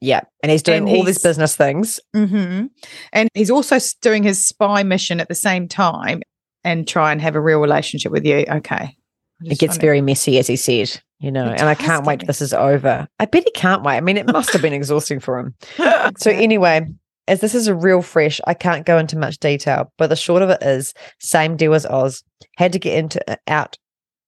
Yeah. 0.00 0.20
And 0.42 0.52
he's 0.52 0.62
doing 0.62 0.88
And 0.88 0.96
all 0.96 1.02
these 1.04 1.20
business 1.22 1.56
things. 1.56 1.98
hmm 2.14 2.66
And 3.12 3.28
he's 3.34 3.50
also 3.50 3.78
doing 4.00 4.22
his 4.22 4.46
spy 4.46 4.82
mission 4.84 5.20
at 5.20 5.28
the 5.28 5.34
same 5.34 5.66
time 5.66 6.22
and 6.62 6.86
try 6.86 7.10
and 7.10 7.20
have 7.20 7.34
a 7.34 7.40
real 7.40 7.58
relationship 7.60 8.12
with 8.12 8.24
you. 8.24 8.44
Okay. 8.48 8.96
It 9.42 9.58
gets 9.58 9.60
trying 9.60 9.70
to- 9.74 9.80
very 9.80 10.00
messy, 10.00 10.38
as 10.38 10.46
he 10.46 10.56
said, 10.56 11.00
you 11.20 11.30
know, 11.32 11.44
and 11.44 11.68
I 11.68 11.74
can't 11.74 12.04
wait 12.06 12.26
this 12.26 12.40
is 12.40 12.52
over. 12.54 13.08
I 13.18 13.24
bet 13.24 13.44
he 13.44 13.50
can't 13.52 13.82
wait. 13.82 13.96
I 13.96 14.00
mean, 14.00 14.16
it 14.16 14.26
must 14.26 14.52
have 14.52 14.62
been 14.62 14.72
exhausting 14.80 15.20
for 15.20 15.38
him. 15.38 15.54
So 16.18 16.30
anyway, 16.30 16.86
as 17.28 17.40
this 17.40 17.54
is 17.54 17.66
a 17.66 17.74
real 17.74 18.02
fresh, 18.02 18.40
I 18.46 18.54
can't 18.54 18.86
go 18.86 18.98
into 18.98 19.18
much 19.18 19.38
detail, 19.38 19.92
but 19.98 20.08
the 20.08 20.16
short 20.16 20.42
of 20.42 20.50
it 20.50 20.62
is 20.62 20.94
same 21.20 21.56
deal 21.56 21.74
as 21.74 21.84
Oz. 21.86 22.22
Had 22.56 22.72
to 22.72 22.78
get 22.78 22.96
into 22.96 23.30
uh, 23.30 23.36
out 23.46 23.76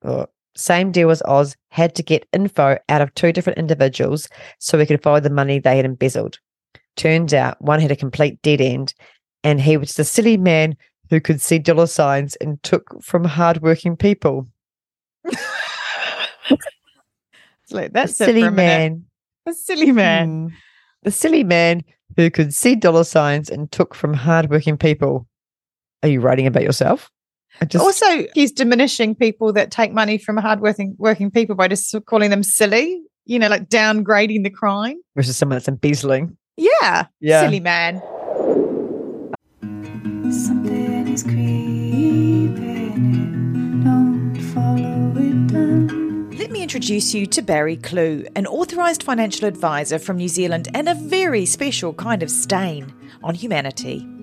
oh, 0.05 0.27
same 0.61 0.93
deal 0.93 1.11
as 1.11 1.23
Oz, 1.23 1.57
had 1.71 1.95
to 1.97 2.03
get 2.03 2.29
info 2.33 2.79
out 2.89 3.01
of 3.01 3.15
two 3.15 3.33
different 3.33 3.59
individuals 3.59 4.29
so 4.59 4.79
we 4.79 4.87
could 4.87 5.03
follow 5.03 5.21
the 5.21 5.31
money 5.31 5.59
they 5.59 5.77
had 5.77 5.85
embezzled. 5.85 6.39
Turns 6.97 7.33
out 7.33 7.61
one 7.61 7.81
had 7.81 7.91
a 7.91 7.97
complete 7.97 8.41
dead 8.43 8.61
end, 8.61 8.95
and 9.43 9.61
he 9.61 9.77
was 9.77 9.95
the 9.95 10.05
silly 10.05 10.37
man 10.37 10.77
who 11.09 11.21
could 11.21 11.41
see 11.41 11.59
dollar 11.59 11.87
signs 11.87 12.37
and 12.37 12.63
took 12.63 13.03
from 13.03 13.25
hardworking 13.25 13.97
people. 13.97 14.47
Like, 17.73 17.93
that's 17.93 18.19
the 18.19 18.27
silly 18.27 18.51
man. 18.51 19.05
A 19.47 19.55
silly 19.55 19.93
man. 19.93 20.51
Mm. 20.51 20.53
The 21.03 21.11
silly 21.11 21.45
man 21.45 21.83
who 22.17 22.31
could 22.31 22.55
see 22.55 22.75
dollar 22.75 23.05
signs 23.05 23.49
and 23.49 23.71
took 23.71 23.95
from 23.95 24.15
hardworking 24.15 24.77
people. 24.77 25.27
Are 26.03 26.09
you 26.09 26.21
writing 26.21 26.47
about 26.47 26.63
yourself? 26.63 27.11
I 27.61 27.67
just 27.67 27.85
also, 27.85 28.27
he's 28.35 28.53
diminishing 28.53 29.15
people 29.15 29.53
that 29.53 29.71
take 29.71 29.93
money 29.93 30.17
from 30.19 30.37
hardworking 30.39 30.95
working 30.99 31.31
people 31.31 31.55
by 31.55 31.69
just 31.69 31.95
calling 32.07 32.31
them 32.31 32.43
silly. 32.43 33.03
You 33.27 33.39
know, 33.39 33.49
like 33.49 33.69
downgrading 33.69 34.45
the 34.45 34.51
crime. 34.51 34.97
versus 35.15 35.37
someone 35.37 35.57
that's 35.57 35.69
embezzling. 35.69 36.37
Yeah, 36.57 37.07
Yeah. 37.21 37.43
silly 37.43 37.61
man. 37.61 38.01
Something 40.33 41.09
is 41.09 41.23
creeping. 41.23 42.55
Don't 43.85 44.37
follow 44.55 45.13
it 45.17 45.47
down. 45.53 46.31
Let 46.39 46.51
me 46.51 46.63
introduce 46.63 47.15
you 47.15 47.27
to 47.27 47.43
Barry 47.43 47.77
Kloogh, 47.77 48.27
an 48.35 48.47
authorised 48.47 49.03
financial 49.03 49.47
advisor 49.47 49.99
from 49.99 50.17
New 50.17 50.29
Zealand 50.29 50.69
and 50.75 50.89
a 50.89 50.95
very 50.95 51.45
special 51.47 51.93
kind 51.95 52.23
of 52.23 52.31
stain 52.31 52.93
on 53.23 53.35
humanity. 53.35 54.07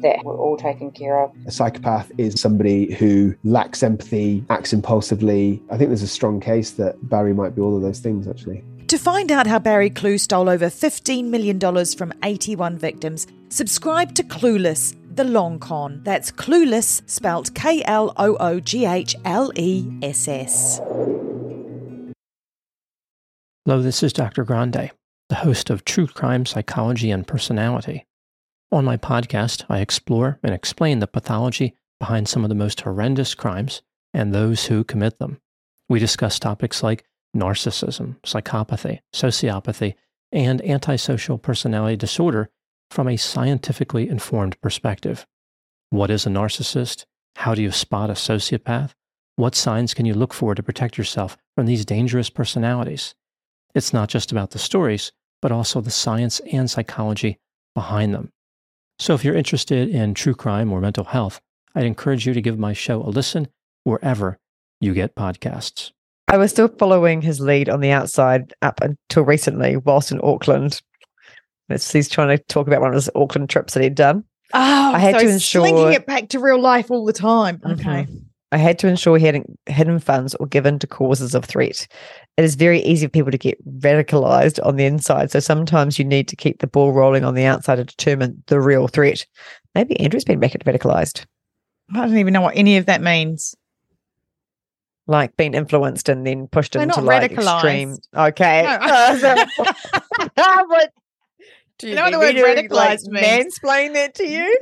that 0.00 0.24
we're 0.24 0.36
all 0.36 0.56
taken 0.56 0.90
care 0.90 1.22
of. 1.22 1.32
A 1.46 1.50
psychopath 1.50 2.10
is 2.18 2.40
somebody 2.40 2.94
who 2.94 3.34
lacks 3.44 3.82
empathy, 3.82 4.44
acts 4.50 4.72
impulsively. 4.72 5.62
I 5.70 5.76
think 5.76 5.90
there's 5.90 6.02
a 6.02 6.08
strong 6.08 6.40
case 6.40 6.72
that 6.72 6.96
Barry 7.08 7.32
might 7.32 7.54
be 7.54 7.62
all 7.62 7.76
of 7.76 7.82
those 7.82 8.00
things, 8.00 8.28
actually. 8.28 8.64
To 8.88 8.98
find 8.98 9.32
out 9.32 9.48
how 9.48 9.58
Barry 9.58 9.90
Kloogh 9.90 10.20
stole 10.20 10.48
over 10.48 10.66
$15 10.66 11.24
million 11.24 11.58
from 11.58 12.12
81 12.22 12.78
victims, 12.78 13.26
subscribe 13.48 14.14
to 14.14 14.22
Klooghless, 14.22 14.94
the 15.16 15.24
long 15.24 15.58
con. 15.58 16.02
That's 16.04 16.30
Klooghless, 16.30 17.02
spelt 17.10 17.52
K 17.54 17.82
L 17.84 18.12
O 18.16 18.36
O 18.36 18.60
G 18.60 18.84
H 18.84 19.16
L 19.24 19.50
E 19.56 19.90
S 20.02 20.28
S. 20.28 20.80
Hello, 23.64 23.82
this 23.82 24.04
is 24.04 24.12
Dr. 24.12 24.44
Grande, 24.44 24.92
the 25.28 25.34
host 25.34 25.70
of 25.70 25.84
True 25.84 26.06
Crime 26.06 26.46
Psychology 26.46 27.10
and 27.10 27.26
Personality. 27.26 28.05
On 28.72 28.84
my 28.84 28.96
podcast, 28.96 29.64
I 29.68 29.78
explore 29.78 30.40
and 30.42 30.52
explain 30.52 30.98
the 30.98 31.06
pathology 31.06 31.76
behind 32.00 32.28
some 32.28 32.44
of 32.44 32.48
the 32.48 32.54
most 32.56 32.80
horrendous 32.80 33.34
crimes 33.34 33.80
and 34.12 34.34
those 34.34 34.66
who 34.66 34.82
commit 34.82 35.18
them. 35.18 35.40
We 35.88 36.00
discuss 36.00 36.38
topics 36.40 36.82
like 36.82 37.04
narcissism, 37.34 38.16
psychopathy, 38.22 39.00
sociopathy, 39.14 39.94
and 40.32 40.60
antisocial 40.62 41.38
personality 41.38 41.96
disorder 41.96 42.50
from 42.90 43.06
a 43.08 43.16
scientifically 43.16 44.08
informed 44.08 44.60
perspective. 44.60 45.26
What 45.90 46.10
is 46.10 46.26
a 46.26 46.30
narcissist? 46.30 47.06
How 47.36 47.54
do 47.54 47.62
you 47.62 47.70
spot 47.70 48.10
a 48.10 48.14
sociopath? 48.14 48.94
What 49.36 49.54
signs 49.54 49.94
can 49.94 50.06
you 50.06 50.14
look 50.14 50.34
for 50.34 50.54
to 50.54 50.62
protect 50.62 50.98
yourself 50.98 51.36
from 51.54 51.66
these 51.66 51.84
dangerous 51.84 52.30
personalities? 52.30 53.14
It's 53.74 53.92
not 53.92 54.08
just 54.08 54.32
about 54.32 54.50
the 54.50 54.58
stories, 54.58 55.12
but 55.40 55.52
also 55.52 55.80
the 55.80 55.90
science 55.90 56.40
and 56.52 56.68
psychology 56.68 57.38
behind 57.74 58.12
them. 58.12 58.32
So 58.98 59.14
if 59.14 59.24
you're 59.24 59.34
interested 59.36 59.88
in 59.88 60.14
true 60.14 60.34
crime 60.34 60.72
or 60.72 60.80
mental 60.80 61.04
health, 61.04 61.40
I'd 61.74 61.84
encourage 61.84 62.26
you 62.26 62.32
to 62.34 62.40
give 62.40 62.58
my 62.58 62.72
show 62.72 63.02
a 63.02 63.10
listen 63.10 63.48
wherever 63.84 64.38
you 64.80 64.94
get 64.94 65.14
podcasts. 65.14 65.92
I 66.28 66.38
was 66.38 66.50
still 66.50 66.68
following 66.68 67.20
his 67.22 67.40
lead 67.40 67.68
on 67.68 67.80
the 67.80 67.90
outside 67.90 68.52
up 68.62 68.80
until 68.82 69.24
recently, 69.24 69.76
whilst 69.76 70.10
in 70.10 70.20
Auckland. 70.24 70.80
It's, 71.68 71.92
he's 71.92 72.08
trying 72.08 72.36
to 72.36 72.42
talk 72.44 72.66
about 72.66 72.80
one 72.80 72.90
of 72.90 72.94
his 72.94 73.10
Auckland 73.14 73.50
trips 73.50 73.74
that 73.74 73.82
he'd 73.82 73.94
done. 73.94 74.24
Oh, 74.54 74.92
I 74.94 74.98
had 74.98 75.16
so 75.16 75.20
to 75.26 75.28
ensure- 75.32 75.62
Linking 75.62 75.92
it 75.92 76.06
back 76.06 76.28
to 76.30 76.40
real 76.40 76.60
life 76.60 76.90
all 76.90 77.04
the 77.04 77.12
time. 77.12 77.60
Okay. 77.64 78.06
Mhm. 78.08 78.22
I 78.52 78.58
had 78.58 78.78
to 78.78 78.86
ensure 78.88 79.18
he 79.18 79.26
hadn't 79.26 79.58
hidden 79.66 79.98
funds 79.98 80.34
or 80.36 80.46
given 80.46 80.78
to 80.78 80.86
causes 80.86 81.34
of 81.34 81.44
threat. 81.44 81.86
It 82.36 82.44
is 82.44 82.54
very 82.54 82.80
easy 82.82 83.06
for 83.06 83.10
people 83.10 83.30
to 83.30 83.38
get 83.38 83.64
radicalized 83.66 84.64
on 84.64 84.76
the 84.76 84.84
inside. 84.84 85.30
So 85.30 85.40
sometimes 85.40 85.98
you 85.98 86.04
need 86.04 86.28
to 86.28 86.36
keep 86.36 86.58
the 86.58 86.66
ball 86.66 86.92
rolling 86.92 87.24
on 87.24 87.34
the 87.34 87.44
outside 87.44 87.76
to 87.76 87.84
determine 87.84 88.42
the 88.48 88.60
real 88.60 88.88
threat. 88.88 89.24
Maybe 89.74 89.98
Andrew's 90.00 90.24
been 90.24 90.40
radicalized, 90.40 91.24
I 91.94 92.00
don't 92.00 92.16
even 92.16 92.32
know 92.32 92.40
what 92.40 92.56
any 92.56 92.76
of 92.76 92.86
that 92.86 93.00
means. 93.00 93.54
like 95.06 95.36
being 95.36 95.54
influenced 95.54 96.08
and 96.08 96.26
then 96.26 96.48
pushed 96.48 96.74
We're 96.74 96.82
into 96.82 97.00
like 97.00 97.30
extreme. 97.30 97.96
Okay. 98.14 98.62
No. 98.64 99.44
Do 101.78 101.88
You 101.88 101.94
know 101.94 102.04
what 102.04 102.12
the 102.12 102.18
word 102.18 102.68
to, 102.68 102.74
like, 102.74 103.00
means? 103.08 103.58
Mansplain 103.58 103.92
that 103.94 104.14
to 104.14 104.26
you? 104.26 104.58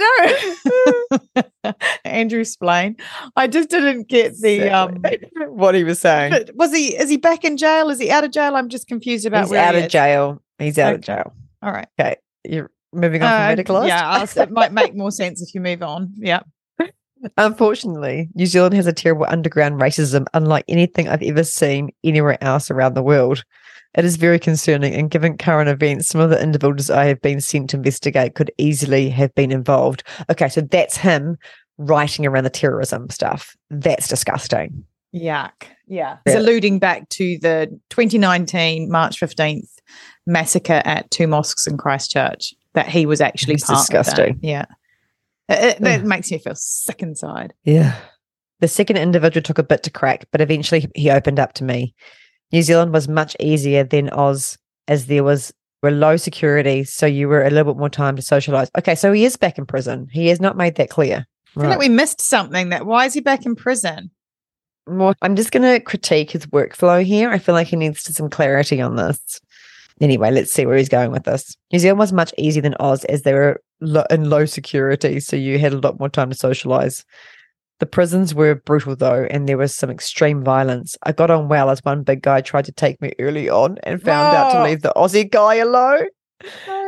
No. 1.65 1.73
Andrew 2.05 2.43
Splain. 2.45 2.97
I 3.37 3.47
just 3.47 3.69
didn't 3.71 4.09
get 4.09 4.37
the 4.41 4.69
um 4.71 5.03
what 5.49 5.75
he 5.75 5.85
was 5.85 6.01
saying. 6.01 6.33
but 6.33 6.51
was 6.57 6.73
he 6.73 6.97
is 6.97 7.09
he 7.09 7.17
back 7.17 7.45
in 7.45 7.57
jail? 7.57 7.89
Is 7.91 8.01
he 8.01 8.11
out 8.11 8.25
of 8.25 8.33
jail? 8.33 8.57
I'm 8.57 8.69
just 8.69 8.89
confused 8.89 9.27
about 9.27 9.43
He's 9.45 9.51
where 9.51 9.65
out 9.65 9.75
he 9.75 9.81
of 9.81 9.87
is. 9.87 9.93
jail. 9.93 10.43
He's 10.59 10.79
out 10.79 10.95
of 10.95 11.01
jail. 11.03 11.33
All 11.63 11.73
right. 11.73 11.87
Okay. 12.01 12.17
You're 12.45 12.71
moving 12.93 13.23
on 13.23 13.29
Uh, 13.31 13.55
from 13.57 13.65
radicalized? 13.65 13.89
yeah, 13.89 14.43
it 14.43 14.51
might 14.51 14.73
make 14.73 14.95
more 14.95 15.11
sense 15.23 15.41
if 15.41 15.55
you 15.55 15.61
move 15.61 15.83
on. 15.83 16.13
Yeah. 16.17 16.41
Unfortunately, 17.39 18.29
New 18.35 18.45
Zealand 18.45 18.75
has 18.75 18.87
a 18.87 18.93
terrible 18.93 19.25
underground 19.29 19.81
racism 19.81 20.27
unlike 20.35 20.65
anything 20.69 21.09
I've 21.09 21.23
ever 21.23 21.43
seen 21.43 21.91
anywhere 22.05 22.37
else 22.43 22.71
around 22.71 22.95
the 22.95 23.03
world. 23.03 23.45
It 23.97 24.05
is 24.05 24.17
very 24.17 24.39
concerning, 24.39 24.95
and 24.95 25.11
given 25.11 25.39
current 25.39 25.69
events, 25.69 26.09
some 26.09 26.21
of 26.21 26.31
the 26.31 26.43
individuals 26.43 26.91
I 26.91 27.05
have 27.07 27.23
been 27.23 27.41
sent 27.41 27.71
to 27.71 27.77
investigate 27.77 28.35
could 28.35 28.51
easily 28.59 29.09
have 29.11 29.35
been 29.35 29.53
involved. 29.53 30.03
Okay, 30.31 30.49
so 30.49 30.63
that's 30.63 30.97
him 30.97 31.37
writing 31.79 32.27
around 32.27 32.45
the 32.45 32.51
terrorism 32.51 33.09
stuff. 33.11 33.57
That's 33.71 34.09
disgusting. 34.09 34.85
Yuck. 35.15 35.65
Yeah. 35.87 36.17
It's 36.27 36.35
alluding 36.35 36.81
back 36.81 37.09
to 37.11 37.39
the 37.39 37.69
2019 37.91 38.91
March 38.91 39.21
15th 39.21 39.69
massacre 40.27 40.83
at 40.85 41.11
two 41.13 41.27
mosques 41.29 41.67
in 41.67 41.77
Christchurch 41.77 42.53
that 42.73 42.89
he 42.89 43.07
was 43.07 43.21
actually 43.21 43.55
It's 43.55 43.65
part 43.65 43.79
of 43.79 43.87
that. 43.87 44.03
disgusting. 44.05 44.39
Yeah. 44.43 44.65
It, 45.49 45.65
it- 45.77 45.81
that 45.83 46.05
makes 46.05 46.31
me 46.33 46.39
feel 46.39 46.55
sick 46.57 47.01
inside. 47.03 47.55
Yeah. 47.63 47.95
The 48.61 48.67
second 48.69 48.97
individual 48.97 49.43
took 49.43 49.59
a 49.59 49.63
bit 49.63 49.83
to 49.85 49.91
crack, 49.91 50.25
but 50.33 50.41
eventually 50.41 50.89
he 50.95 51.11
opened 51.11 51.39
up 51.39 51.53
to 51.55 51.65
me. 51.65 51.95
New 52.53 52.63
Zealand 52.63 52.93
was 52.93 53.09
much 53.09 53.37
easier 53.41 53.85
than 53.85 54.11
Oz 54.11 54.57
as 54.89 55.07
there 55.07 55.25
was 55.25 55.53
were 55.83 55.91
low 55.91 56.17
security, 56.17 56.83
so 56.85 57.05
you 57.05 57.29
were 57.29 57.45
a 57.45 57.51
little 57.51 57.75
bit 57.75 57.79
more 57.79 57.91
time 57.91 58.17
to 58.17 58.23
socialize. 58.23 58.71
Okay, 58.79 58.95
so 58.95 59.13
he 59.13 59.25
is 59.27 59.37
back 59.37 59.59
in 59.59 59.67
prison. 59.67 60.09
He 60.11 60.29
has 60.29 60.41
not 60.41 60.57
made 60.57 60.77
that 60.77 60.89
clear. 60.89 61.27
I 61.57 61.61
feel 61.61 61.71
like 61.71 61.79
we 61.79 61.89
missed 61.91 62.21
something 62.21 62.71
that 62.71 62.87
why 62.87 63.05
is 63.05 63.15
he 63.15 63.21
back 63.21 63.45
in 63.45 63.55
prison? 63.55 64.11
more 64.89 65.15
I'm 65.23 65.37
just 65.37 65.51
going 65.51 65.63
to 65.63 65.81
critique 65.81 66.31
his 66.31 66.47
workflow 66.47 67.05
here. 67.05 67.31
I 67.31 67.39
feel 67.39 67.55
like 67.55 67.69
he 67.69 67.77
needs 67.77 68.03
some 68.03 68.29
clarity 68.29 68.81
on 68.81 68.97
this. 68.97 69.41
Anyway, 70.01 70.31
let's 70.31 70.53
see 70.53 70.67
where 70.67 70.77
he's 70.77 70.89
going 70.89 71.13
with 71.13 71.25
this. 71.25 71.57
New 71.73 71.79
Zealand 71.79 72.01
was 72.01 72.13
much 72.13 72.35
easier 72.37 72.63
than 72.63 72.75
Oz 72.81 73.05
as 73.05 73.23
they 73.23 73.33
were 73.33 73.63
lo- 73.81 74.07
in 74.11 74.29
low 74.29 74.45
security, 74.45 75.21
so 75.21 75.37
you 75.37 75.59
had 75.59 75.73
a 75.73 75.79
lot 75.79 76.01
more 76.01 76.09
time 76.09 76.31
to 76.31 76.37
socialize. 76.37 77.05
The 77.85 77.91
prisons 77.91 78.35
were 78.35 78.55
brutal 78.55 78.97
though, 78.97 79.27
and 79.31 79.47
there 79.47 79.59
was 79.59 79.75
some 79.75 79.91
extreme 79.91 80.43
violence. 80.43 80.97
I 81.03 81.13
got 81.13 81.31
on 81.31 81.49
well 81.49 81.69
as 81.69 81.81
one 81.85 82.03
big 82.03 82.23
guy 82.23 82.41
tried 82.41 82.65
to 82.65 82.73
take 82.73 82.99
me 83.03 83.13
early 83.19 83.51
on 83.51 83.77
and 83.83 84.03
found 84.03 84.35
out 84.35 84.53
to 84.53 84.61
Oh. 84.61 84.65
leave 84.65 84.81
the 84.81 84.95
Aussie 84.97 85.31
guy 85.31 85.57
alone. 85.57 86.07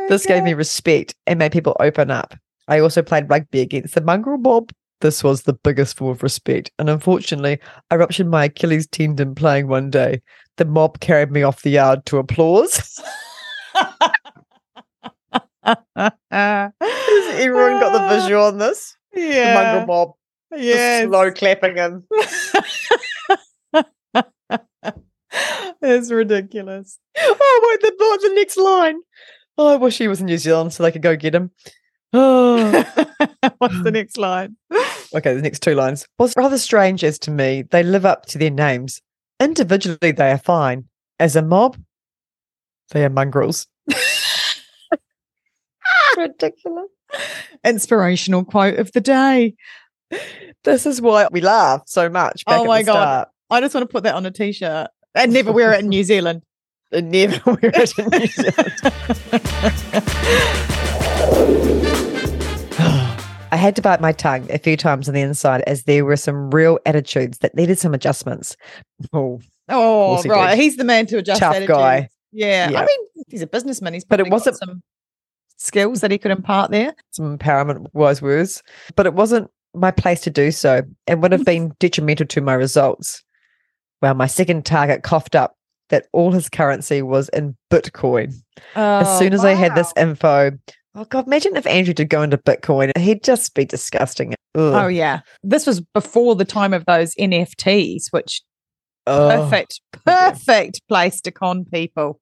This 0.09 0.25
gave 0.25 0.41
me 0.43 0.55
respect 0.55 1.13
and 1.27 1.37
made 1.37 1.51
people 1.51 1.77
open 1.79 2.09
up. 2.09 2.33
I 2.67 2.79
also 2.79 3.03
played 3.03 3.29
rugby 3.29 3.61
against 3.61 3.93
the 3.93 4.01
mongrel 4.01 4.39
mob. 4.39 4.71
This 5.01 5.23
was 5.23 5.43
the 5.43 5.53
biggest 5.53 5.97
form 5.97 6.09
of 6.13 6.23
respect. 6.23 6.71
And 6.79 6.89
unfortunately, 6.89 7.59
I 7.91 7.95
ruptured 7.97 8.25
my 8.25 8.45
Achilles 8.45 8.87
tendon 8.87 9.35
playing 9.35 9.67
one 9.67 9.91
day. 9.91 10.23
The 10.55 10.65
mob 10.65 10.99
carried 10.99 11.29
me 11.29 11.43
off 11.43 11.61
the 11.61 11.69
yard 11.69 12.07
to 12.07 12.17
applause. 12.17 12.99
Has 15.63 15.83
everyone 16.31 17.79
got 17.81 17.93
the 17.93 18.15
visual 18.19 18.45
on 18.45 18.57
this? 18.57 18.97
The 19.13 19.51
mongrel 19.53 19.85
mob. 19.85 20.13
Yes. 20.55 21.05
Slow 21.05 21.31
clapping 21.31 21.75
him. 21.75 22.07
It's 25.81 26.11
ridiculous. 26.11 26.99
Oh, 27.17 27.67
wait, 27.69 27.81
the, 27.81 27.93
what's 27.97 28.23
the 28.23 28.33
next 28.33 28.57
line? 28.57 28.99
Oh, 29.57 29.73
I 29.73 29.75
wish 29.75 29.97
he 29.97 30.07
was 30.07 30.19
in 30.19 30.25
New 30.27 30.37
Zealand 30.37 30.73
so 30.73 30.83
they 30.83 30.91
could 30.91 31.01
go 31.01 31.15
get 31.15 31.35
him. 31.35 31.51
Oh. 32.13 32.85
What's 33.57 33.83
the 33.83 33.91
next 33.91 34.17
line? 34.17 34.55
Okay, 35.13 35.35
the 35.35 35.41
next 35.41 35.61
two 35.61 35.75
lines. 35.75 36.07
What's 36.15 36.37
rather 36.37 36.57
strange 36.57 37.03
as 37.03 37.19
to 37.19 37.31
me, 37.31 37.63
they 37.69 37.83
live 37.83 38.05
up 38.05 38.25
to 38.27 38.37
their 38.37 38.49
names. 38.49 39.01
Individually, 39.41 40.13
they 40.13 40.31
are 40.31 40.37
fine. 40.37 40.85
As 41.19 41.35
a 41.35 41.41
mob, 41.41 41.77
they 42.91 43.03
are 43.03 43.09
mongrels. 43.09 43.67
Ridiculous. 46.17 46.87
Inspirational 47.65 48.45
quote 48.45 48.79
of 48.79 48.93
the 48.93 49.01
day. 49.01 49.55
This 50.63 50.85
is 50.85 51.01
why 51.01 51.27
we 51.31 51.41
laugh 51.41 51.81
so 51.85 52.07
much. 52.09 52.43
Oh 52.47 52.65
my 52.65 52.83
God. 52.83 52.93
start. 52.93 53.29
I 53.49 53.59
just 53.61 53.73
want 53.75 53.87
to 53.87 53.91
put 53.91 54.03
that 54.03 54.15
on 54.15 54.25
a 54.25 54.31
t-shirt 54.31 54.87
and 55.15 55.33
never 55.33 55.51
wear 55.51 55.73
it 55.73 55.81
in 55.81 55.89
New 55.89 56.03
Zealand. 56.03 56.43
And 56.89 57.11
never 57.11 57.41
wear 57.51 57.59
it 57.75 57.99
in 57.99 58.07
New 58.07 58.27
Zealand. 58.27 60.17
I 63.49 63.55
had 63.55 63.75
to 63.77 63.81
bite 63.81 64.01
my 64.01 64.11
tongue 64.11 64.45
a 64.51 64.57
few 64.57 64.75
times 64.77 65.07
on 65.07 65.15
the 65.15 65.21
inside 65.21 65.61
as 65.67 65.83
there 65.83 66.03
were 66.05 66.17
some 66.17 66.51
real 66.51 66.79
attitudes 66.85 67.37
that 67.39 67.55
needed 67.55 67.79
some 67.79 67.93
adjustments. 67.93 68.55
Oh, 69.13 69.39
Oh, 69.69 70.21
right. 70.23 70.55
did. 70.55 70.61
He's 70.63 70.77
the 70.77 70.83
man 70.85 71.05
to 71.07 71.17
adjust 71.17 71.41
Tough 71.41 71.55
attitudes. 71.55 71.77
guy. 71.77 72.09
Yeah. 72.31 72.69
Yeah. 72.69 72.79
I 72.81 72.85
mean, 72.85 72.99
he's 73.27 73.41
a 73.41 73.47
businessman. 73.47 73.93
He's 73.93 74.05
But 74.05 74.19
it 74.21 74.29
wasn't- 74.29 74.57
some 74.57 74.81
skills 75.57 75.99
that 76.01 76.11
he 76.11 76.17
could 76.17 76.31
impart 76.31 76.71
there. 76.71 76.93
some 77.11 77.37
empowerment 77.37 77.87
wise 77.93 78.21
words, 78.21 78.63
but 78.95 79.05
it 79.05 79.13
wasn't 79.13 79.49
my 79.79 79.91
place 79.91 80.21
to 80.21 80.29
do 80.29 80.51
so 80.51 80.81
and 81.05 81.21
would 81.21 81.31
have 81.31 81.41
mm. 81.41 81.45
been 81.45 81.73
detrimental 81.79 82.25
to 82.27 82.41
my 82.41 82.53
results. 82.53 83.23
Well, 84.01 84.13
my 84.13 84.27
second 84.27 84.65
target 84.65 85.03
coughed 85.03 85.35
up 85.35 85.55
that 85.89 86.07
all 86.11 86.31
his 86.31 86.49
currency 86.49 87.01
was 87.01 87.29
in 87.29 87.55
Bitcoin. 87.71 88.33
as 88.75 89.07
oh, 89.07 89.19
soon 89.19 89.33
as 89.33 89.45
I 89.45 89.53
had 89.53 89.75
this 89.75 89.93
info, 89.95 90.51
oh 90.95 91.05
God, 91.05 91.27
imagine 91.27 91.55
if 91.55 91.65
Andrew 91.65 91.93
did 91.93 92.09
go 92.09 92.21
into 92.21 92.37
Bitcoin, 92.37 92.95
he'd 92.97 93.23
just 93.23 93.53
be 93.53 93.65
disgusting. 93.65 94.33
Ugh. 94.55 94.73
Oh 94.73 94.87
yeah. 94.87 95.21
This 95.43 95.65
was 95.65 95.81
before 95.81 96.35
the 96.35 96.45
time 96.45 96.73
of 96.73 96.85
those 96.85 97.15
NFTs, 97.15 98.07
which 98.11 98.41
Oh, 99.07 99.29
perfect, 99.29 99.79
perfect 100.05 100.81
place 100.89 101.21
to 101.21 101.31
con 101.31 101.63
people. 101.63 102.19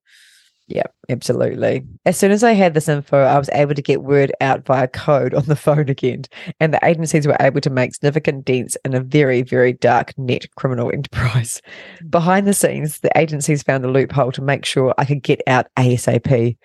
Yeah, 0.68 0.86
absolutely. 1.10 1.86
As 2.06 2.18
soon 2.18 2.32
as 2.32 2.44
I 2.44 2.54
had 2.54 2.74
this 2.74 2.90
info, 2.90 3.20
I 3.20 3.38
was 3.38 3.50
able 3.54 3.76
to 3.76 3.84
get 3.84 4.02
word 4.02 4.32
out 4.42 4.66
via 4.66 4.88
code 4.88 5.36
on 5.36 5.46
the 5.46 5.56
phone 5.56 5.90
again, 5.90 6.24
and 6.60 6.74
the 6.74 6.84
agencies 6.84 7.28
were 7.28 7.38
able 7.40 7.62
to 7.62 7.70
make 7.70 7.94
significant 7.94 8.46
dents 8.46 8.76
in 8.84 8.96
a 8.96 9.00
very, 9.00 9.44
very 9.44 9.74
dark 9.74 10.18
net 10.18 10.48
criminal 10.56 10.92
enterprise. 10.94 11.62
Behind 12.10 12.48
the 12.48 12.54
scenes, 12.54 13.00
the 13.00 13.16
agencies 13.16 13.62
found 13.62 13.86
a 13.86 13.92
loophole 13.92 14.32
to 14.32 14.42
make 14.42 14.66
sure 14.66 14.94
I 14.98 15.06
could 15.06 15.22
get 15.22 15.42
out 15.46 15.68
ASAP. 15.78 16.58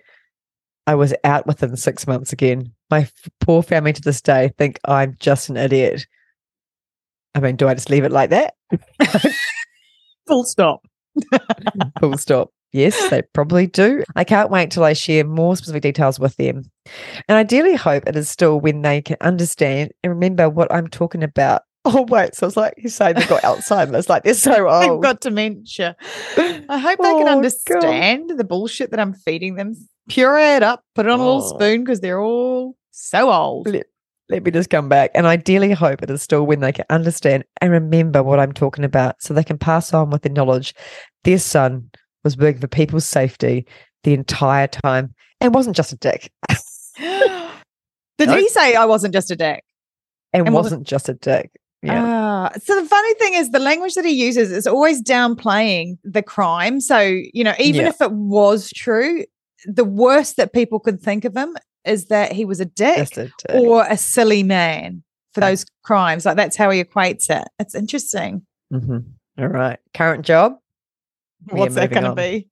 I 0.87 0.95
was 0.95 1.15
out 1.23 1.47
within 1.47 1.77
six 1.77 2.07
months 2.07 2.33
again. 2.33 2.73
My 2.91 3.01
f- 3.01 3.13
poor 3.41 3.63
family 3.63 3.93
to 3.93 4.01
this 4.01 4.23
day 4.23 4.51
think 4.57 4.81
I'm 4.87 5.15
just 5.21 5.51
an 5.51 5.59
idiot. 5.59 6.07
I 7.35 7.41
mean, 7.41 7.57
do 7.57 7.69
I 7.69 7.75
just 7.75 7.91
leave 7.91 8.05
it 8.05 8.13
like 8.13 8.31
that? 8.31 8.55
Full 10.27 10.45
stop. 10.45 10.87
Full 12.01 12.17
stop. 12.17 12.51
Yes, 12.73 13.11
they 13.11 13.23
probably 13.33 13.67
do. 13.67 14.05
I 14.15 14.23
can't 14.25 14.51
wait 14.51 14.71
till 14.71 14.85
I 14.85 14.93
share 14.93 15.25
more 15.25 15.57
specific 15.57 15.83
details 15.83 16.21
with 16.21 16.37
them. 16.37 16.63
And 17.29 17.37
I 17.37 17.41
ideally 17.41 17.75
hope 17.75 18.05
it 18.07 18.15
is 18.17 18.29
still 18.29 18.61
when 18.61 18.83
they 18.83 19.03
can 19.03 19.17
understand 19.21 19.91
and 20.05 20.13
remember 20.13 20.49
what 20.49 20.73
I'm 20.73 20.89
talking 20.89 21.23
about. 21.23 21.63
Oh, 21.87 22.03
wait. 22.03 22.35
So 22.35 22.47
it's 22.47 22.59
like 22.59 22.75
he's 22.77 22.95
saying 22.95 23.15
they've 23.15 23.27
got 23.27 23.43
Alzheimer's, 23.43 24.07
like 24.11 24.23
they're 24.23 24.35
so 24.35 24.69
old. 24.69 24.83
They've 24.83 25.01
got 25.03 25.21
dementia. 25.21 25.97
I 26.37 26.77
hope 26.79 26.99
they 26.99 27.05
can 27.05 27.23
Oh, 27.23 27.25
God. 27.25 27.29
understand 27.37 28.31
the 28.37 28.45
bullshit 28.45 28.91
that 28.91 29.01
I'm 29.01 29.15
feeding 29.15 29.55
them. 29.55 29.75
Puree 30.11 30.57
it 30.57 30.63
up, 30.63 30.85
put 30.95 31.07
it 31.07 31.11
on 31.11 31.21
a 31.21 31.25
little 31.25 31.43
Oh. 31.43 31.55
spoon 31.57 31.83
because 31.83 32.01
they're 32.01 32.21
all 32.21 32.77
so 32.91 33.33
old. 33.33 33.67
Let, 33.67 33.87
let 34.29 34.43
me 34.45 34.51
just 34.51 34.69
come 34.69 34.91
back. 34.91 35.11
And 35.15 35.27
I 35.27 35.33
ideally 35.33 35.73
hope 35.73 36.03
it 36.03 36.11
is 36.11 36.21
still 36.23 36.45
when 36.45 36.61
they 36.61 36.71
can 36.73 36.85
understand 36.91 37.45
and 37.63 37.73
remember 37.73 38.23
what 38.23 38.39
I'm 38.41 38.53
talking 38.53 38.85
about 38.85 39.23
so 39.23 39.33
they 39.33 39.43
can 39.43 39.57
pass 39.57 39.95
on 39.95 40.11
with 40.11 40.21
the 40.21 40.29
knowledge 40.29 40.75
their 41.25 41.39
son 41.39 41.91
was 42.25 42.37
working 42.37 42.61
for 42.61 42.69
people's 42.69 43.07
safety 43.07 43.67
the 44.05 44.15
entire 44.15 44.67
time 44.67 45.15
and 45.41 45.55
wasn't 45.55 45.77
just 45.77 45.93
a 45.93 45.97
dick 45.97 46.31
Did 48.19 48.29
No. 48.29 48.37
he 48.37 48.49
say 48.49 48.75
I 48.75 48.85
wasn't 48.85 49.15
just 49.15 49.31
a 49.31 49.37
dick? 49.37 49.65
and, 50.33 50.47
And 50.47 50.55
wasn't- 50.55 50.81
wasn't 50.81 50.87
just 50.87 51.09
a 51.09 51.15
dick. 51.15 51.51
Yeah. 51.83 52.05
Ah, 52.05 52.51
so 52.63 52.79
the 52.81 52.87
funny 52.87 53.15
thing 53.15 53.33
is 53.35 53.51
the 53.51 53.59
language 53.59 53.95
that 53.95 54.05
he 54.05 54.11
uses 54.13 54.53
is 54.53 54.67
always 54.67 55.03
downplaying 55.03 55.97
the 56.05 56.23
crime. 56.23 56.79
So, 56.81 56.99
you 57.01 57.43
know, 57.43 57.55
even 57.59 57.83
Yeah. 57.83 57.89
if 57.89 58.03
it 58.03 58.13
was 58.13 58.69
true, 58.71 59.25
the 59.65 59.85
worst 59.87 60.37
that 60.37 60.53
people 60.53 60.79
could 60.79 61.01
think 61.01 61.25
of 61.25 61.35
him 61.35 61.57
is 61.87 62.07
that 62.09 62.33
he 62.33 62.45
was 62.45 62.61
a 62.61 62.67
dick 62.67 62.99
a 63.17 63.25
dick. 63.25 63.33
or 63.55 63.87
a 63.89 63.97
silly 63.97 64.43
man 64.43 65.03
for 65.33 65.41
those 65.41 65.65
crimes. 65.83 66.27
Like 66.27 66.37
that's 66.37 66.57
how 66.57 66.69
he 66.69 66.85
equates 66.85 67.31
it. 67.31 67.49
It's 67.59 67.75
interesting. 67.75 68.43
Mhm. 68.71 69.05
All 69.39 69.47
right. 69.49 69.79
Current 69.95 70.27
job. 70.27 70.57
What's 71.49 71.75
that 71.75 71.91
going 71.91 72.05
to 72.05 72.15
be? 72.15 72.49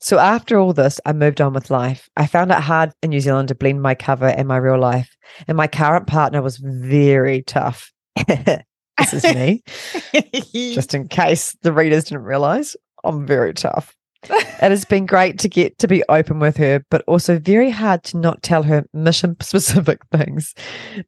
So 0.00 0.18
after 0.18 0.58
all 0.58 0.72
this, 0.72 1.00
I 1.04 1.12
moved 1.12 1.40
on 1.40 1.52
with 1.52 1.70
life. 1.70 2.08
I 2.16 2.26
found 2.26 2.52
it 2.52 2.58
hard 2.58 2.92
in 3.02 3.10
New 3.10 3.20
Zealand 3.20 3.48
to 3.48 3.54
blend 3.54 3.82
my 3.82 3.94
cover 3.94 4.26
and 4.26 4.46
my 4.46 4.56
real 4.56 4.78
life. 4.78 5.16
And 5.48 5.56
my 5.56 5.66
current 5.66 6.06
partner 6.06 6.40
was 6.40 6.56
very 6.58 7.42
tough. 7.42 7.92
this 8.26 9.12
is 9.12 9.24
me. 9.24 9.64
Just 10.74 10.94
in 10.94 11.08
case 11.08 11.56
the 11.62 11.72
readers 11.72 12.04
didn't 12.04 12.24
realize, 12.24 12.76
I'm 13.02 13.26
very 13.26 13.54
tough. 13.54 13.96
It 14.24 14.70
has 14.70 14.84
been 14.84 15.06
great 15.06 15.38
to 15.40 15.48
get 15.48 15.78
to 15.78 15.86
be 15.88 16.02
open 16.08 16.38
with 16.40 16.56
her, 16.56 16.84
but 16.90 17.02
also 17.06 17.38
very 17.38 17.70
hard 17.70 18.02
to 18.04 18.16
not 18.16 18.42
tell 18.42 18.62
her 18.64 18.84
mission 18.92 19.36
specific 19.40 20.00
things. 20.10 20.54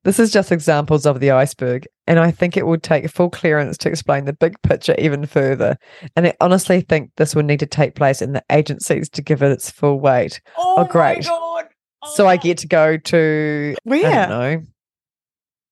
This 0.04 0.18
is 0.18 0.30
just 0.32 0.52
examples 0.52 1.06
of 1.06 1.20
the 1.20 1.30
iceberg, 1.32 1.86
and 2.06 2.18
I 2.20 2.30
think 2.30 2.56
it 2.56 2.66
would 2.66 2.82
take 2.82 3.08
full 3.10 3.30
clearance 3.30 3.76
to 3.78 3.88
explain 3.88 4.24
the 4.26 4.32
big 4.32 4.60
picture 4.62 4.94
even 4.98 5.26
further. 5.26 5.76
And 6.16 6.28
I 6.28 6.34
honestly 6.40 6.80
think 6.82 7.10
this 7.16 7.34
will 7.34 7.42
need 7.42 7.60
to 7.60 7.66
take 7.66 7.94
place 7.96 8.22
in 8.22 8.32
the 8.32 8.44
agencies 8.50 9.08
to 9.10 9.22
give 9.22 9.42
it 9.42 9.50
its 9.52 9.70
full 9.70 9.98
weight. 10.00 10.40
oh, 10.56 10.76
oh 10.78 10.84
great. 10.84 11.24
My 11.24 11.30
God. 11.30 11.64
Oh, 12.02 12.14
so 12.14 12.26
I 12.26 12.34
Oh. 12.36 12.38
get 12.38 12.58
to 12.58 12.66
go 12.68 12.96
to 12.96 13.74
I 13.76 13.88
Where? 13.88 14.02
don't 14.02 14.28
know. 14.30 14.62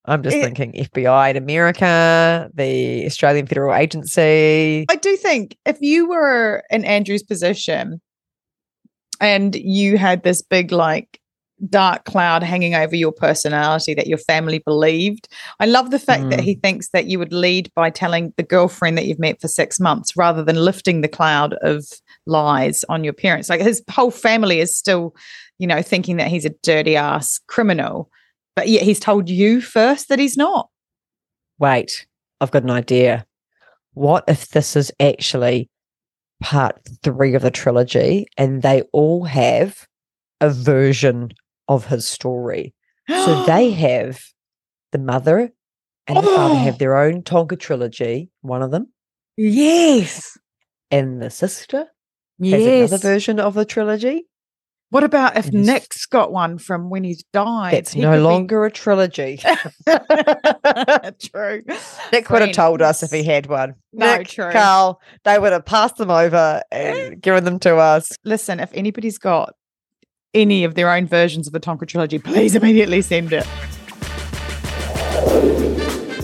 I'm 0.09 0.23
just 0.23 0.37
It- 0.37 0.43
thinking 0.43 0.73
FBI 0.75 1.31
in 1.31 1.37
America, 1.37 2.51
the 2.55 3.05
Australian 3.07 3.47
Federal 3.47 3.75
Agency. 3.75 4.87
I 4.89 4.97
do 4.97 5.17
think 5.17 5.57
if 5.67 5.77
you 5.81 6.09
were 6.09 6.63
in 6.71 6.85
Andrew's 6.85 7.23
position 7.23 8.01
and 9.21 9.55
you 9.55 9.99
had 9.99 10.23
this 10.23 10.43
big, 10.43 10.73
like, 10.73 11.21
dark 11.69 12.05
cloud 12.05 12.45
hanging 12.45 12.77
over 12.77 12.95
your 12.95 13.11
personality 13.11 13.93
that 13.93 14.07
your 14.07 14.19
family 14.19 14.61
believed, 14.65 15.27
I 15.59 15.67
love 15.67 15.91
the 15.91 15.99
fact 15.99 16.31
that 16.31 16.39
Mm. 16.39 16.45
he 16.45 16.55
thinks 16.55 16.91
that 16.91 17.07
you 17.07 17.19
would 17.19 17.33
lead 17.33 17.69
by 17.75 17.91
telling 17.91 18.33
the 18.37 18.45
girlfriend 18.45 18.97
that 18.97 19.07
you've 19.07 19.19
met 19.19 19.41
for 19.41 19.49
six 19.49 19.81
months 19.81 20.17
rather 20.17 20.45
than 20.45 20.55
lifting 20.57 21.01
the 21.01 21.09
cloud 21.09 21.55
of 21.63 21.85
lies 22.27 22.85
on 22.89 23.03
your 23.03 23.13
parents. 23.13 23.49
Like, 23.49 23.61
his 23.61 23.83
whole 23.91 24.13
family 24.13 24.61
is 24.61 24.77
still, 24.77 25.17
you 25.59 25.67
know, 25.67 25.83
thinking 25.83 26.17
that 26.19 26.29
he's 26.29 26.45
a 26.45 26.55
dirty 26.63 26.95
ass 26.95 27.41
criminal, 27.49 28.09
but 28.59 28.67
yet 28.67 28.83
he's 28.83 28.99
told 28.99 29.31
you 29.31 29.61
first 29.61 30.09
that 30.09 30.19
he's 30.19 30.37
not. 30.37 30.69
Wait, 31.61 32.09
I've 32.41 32.51
got 32.51 32.65
an 32.65 32.71
idea. 32.73 33.25
What 33.95 34.25
if 34.27 34.49
this 34.49 34.75
is 34.75 34.91
actually 34.99 35.71
part 36.43 36.81
three 37.05 37.35
of 37.37 37.43
the 37.43 37.53
trilogy 37.53 38.27
and 38.37 38.63
they 38.63 38.83
all 38.93 39.23
have 39.27 39.87
a 40.41 40.51
version 40.51 41.31
of 41.69 41.87
his 41.87 42.09
story? 42.09 42.75
So 43.09 43.45
they 43.47 43.71
have 43.71 44.21
the 44.91 44.99
mother 44.99 45.53
and 46.09 46.17
the 46.17 46.23
father 46.23 46.55
Oh. 46.55 46.59
have 46.65 46.79
their 46.79 46.97
own 46.97 47.23
Tonka 47.23 47.57
trilogy, 47.61 48.29
one 48.41 48.63
of 48.63 48.73
them, 48.73 48.89
yes. 49.37 50.37
and 50.91 51.23
the 51.23 51.31
sister 51.31 51.79
has 51.79 51.87
Yes. 52.41 52.91
another 52.91 52.99
version 53.09 53.39
of 53.39 53.55
the 53.55 53.65
trilogy. 53.65 54.27
What 54.91 55.05
about 55.05 55.37
if 55.37 55.49
And 55.49 55.67
Nick's 55.67 56.07
got 56.07 56.33
one 56.33 56.57
from 56.57 56.89
when 56.89 57.05
he's 57.05 57.23
died? 57.35 57.75
It's 57.75 57.93
He 57.93 58.01
no 58.01 58.13
could 58.13 58.17
be- 58.17 58.23
longer 58.23 58.65
a 58.65 58.71
trilogy. 58.71 59.37
true. 61.21 61.63
Nick 62.11 62.31
would 62.31 62.41
have 62.43 62.53
told 62.53 62.81
us 62.81 63.03
if 63.03 63.11
he 63.11 63.23
had 63.23 63.47
one. 63.47 63.75
No, 63.93 64.17
Nick, 64.17 64.29
true. 64.29 64.51
Carl, 64.51 65.01
they 65.25 65.39
would 65.39 65.53
have 65.53 65.67
passed 65.67 65.97
them 65.99 66.11
over 66.11 66.63
and 66.73 67.21
given 67.23 67.45
them 67.45 67.59
to 67.61 67.77
us. 67.77 68.13
Listen, 68.25 68.61
if 68.61 68.71
anybody's 68.73 69.19
got 69.19 69.53
any 70.33 70.65
of 70.65 70.75
their 70.75 70.91
own 70.91 71.07
versions 71.07 71.47
of 71.47 71.53
the 71.53 71.61
Tonka 71.61 71.87
trilogy, 71.87 72.19
please 72.19 72.55
immediately 72.55 73.03
send 73.03 73.33
it. 73.33 73.47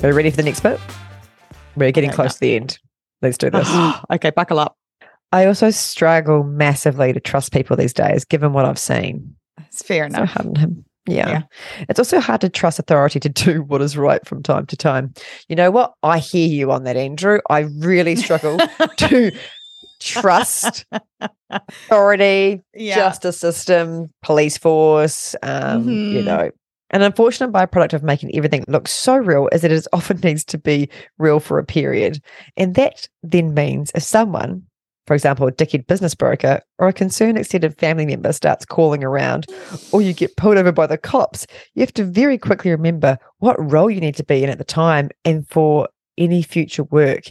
Are 0.03 0.09
you 0.09 0.15
ready 0.15 0.31
for 0.31 0.37
the 0.37 0.43
next 0.43 0.61
bit? 0.61 0.81
We're 1.77 1.91
getting 1.93 2.11
close 2.11 2.35
to 2.35 2.41
the 2.41 2.57
end. 2.57 2.79
Let's 3.21 3.37
do 3.39 3.51
this. 3.51 3.69
okay, 4.11 4.31
buckle 4.31 4.59
up. 4.59 4.77
I 5.35 5.47
also 5.47 5.71
struggle 5.71 6.45
massively 6.45 7.13
to 7.13 7.19
trust 7.21 7.53
people 7.53 7.77
these 7.77 7.93
days, 7.93 8.25
given 8.25 8.53
what 8.53 8.65
I've 8.65 8.79
seen. 8.79 9.35
It's 9.67 9.83
fair 9.83 10.09
So 10.09 10.17
enough. 10.19 10.31
hard 10.31 10.59
on. 10.59 10.85
Yeah. 11.07 11.29
Yeah. 11.29 11.43
It's 11.89 11.99
also 11.99 12.21
hard 12.21 12.41
to 12.43 12.49
trust 12.49 12.79
authority 12.79 13.19
to 13.21 13.29
do 13.29 13.63
what 13.63 13.83
is 13.83 13.97
right 13.97 14.25
from 14.27 14.43
time 14.43 14.67
to 14.67 14.77
time. 14.77 15.13
You 15.49 15.57
know 15.57 15.71
what? 15.71 15.93
I 16.05 16.19
hear 16.19 16.49
you 16.49 16.71
on 16.73 16.85
that, 16.85 16.97
Andrew. 16.97 17.41
I 17.51 17.61
really 17.79 18.15
struggle 18.17 18.59
to 18.97 19.33
trust 20.01 20.87
authority, 21.51 22.63
yeah. 22.75 22.95
justice 22.95 23.39
system, 23.39 24.11
police 24.23 24.57
force, 24.57 25.35
um, 25.43 25.89
you 25.89 26.21
Mhm. 26.21 26.25
know. 26.25 26.51
An 26.91 27.03
unfortunate 27.03 27.51
byproduct 27.53 27.93
of 27.93 28.03
making 28.05 28.35
everything 28.37 28.65
look 28.69 28.87
so 28.87 29.17
real 29.17 29.49
is 29.53 29.63
that 29.63 29.73
it 29.73 29.87
often 29.93 30.21
needs 30.21 30.45
to 30.45 30.59
be 30.59 30.89
real 31.19 31.41
for 31.41 31.59
a 31.59 31.65
period. 31.65 32.21
And 32.57 32.77
that 32.77 33.09
then 33.23 33.53
means 33.53 33.91
if 33.97 34.03
someone, 34.05 34.63
for 35.07 35.15
example, 35.15 35.47
a 35.47 35.53
dickhead 35.53 35.87
business 35.87 36.15
broker 36.15 36.61
or 36.79 36.89
a 36.89 36.93
concerned 36.93 37.39
extended 37.39 37.79
family 37.79 38.07
member 38.07 38.33
starts 38.33 38.65
calling 38.65 39.05
around 39.05 39.47
or 39.93 40.01
you 40.01 40.13
get 40.13 40.37
pulled 40.37 40.57
over 40.57 40.73
by 40.73 40.87
the 40.87 40.97
cops, 40.97 41.47
you 41.75 41.81
have 41.81 41.93
to 41.95 42.05
very 42.05 42.39
quickly 42.39 42.71
remember 42.71 43.19
what 43.39 43.57
role 43.59 43.91
you 43.91 44.01
need 44.01 44.17
to 44.17 44.25
be 44.25 44.43
in 44.43 44.51
at 44.51 44.59
the 44.59 44.65
time 44.65 45.11
and 45.25 45.47
for 45.49 45.89
any 46.17 46.43
future 46.43 46.85
work. 46.85 47.25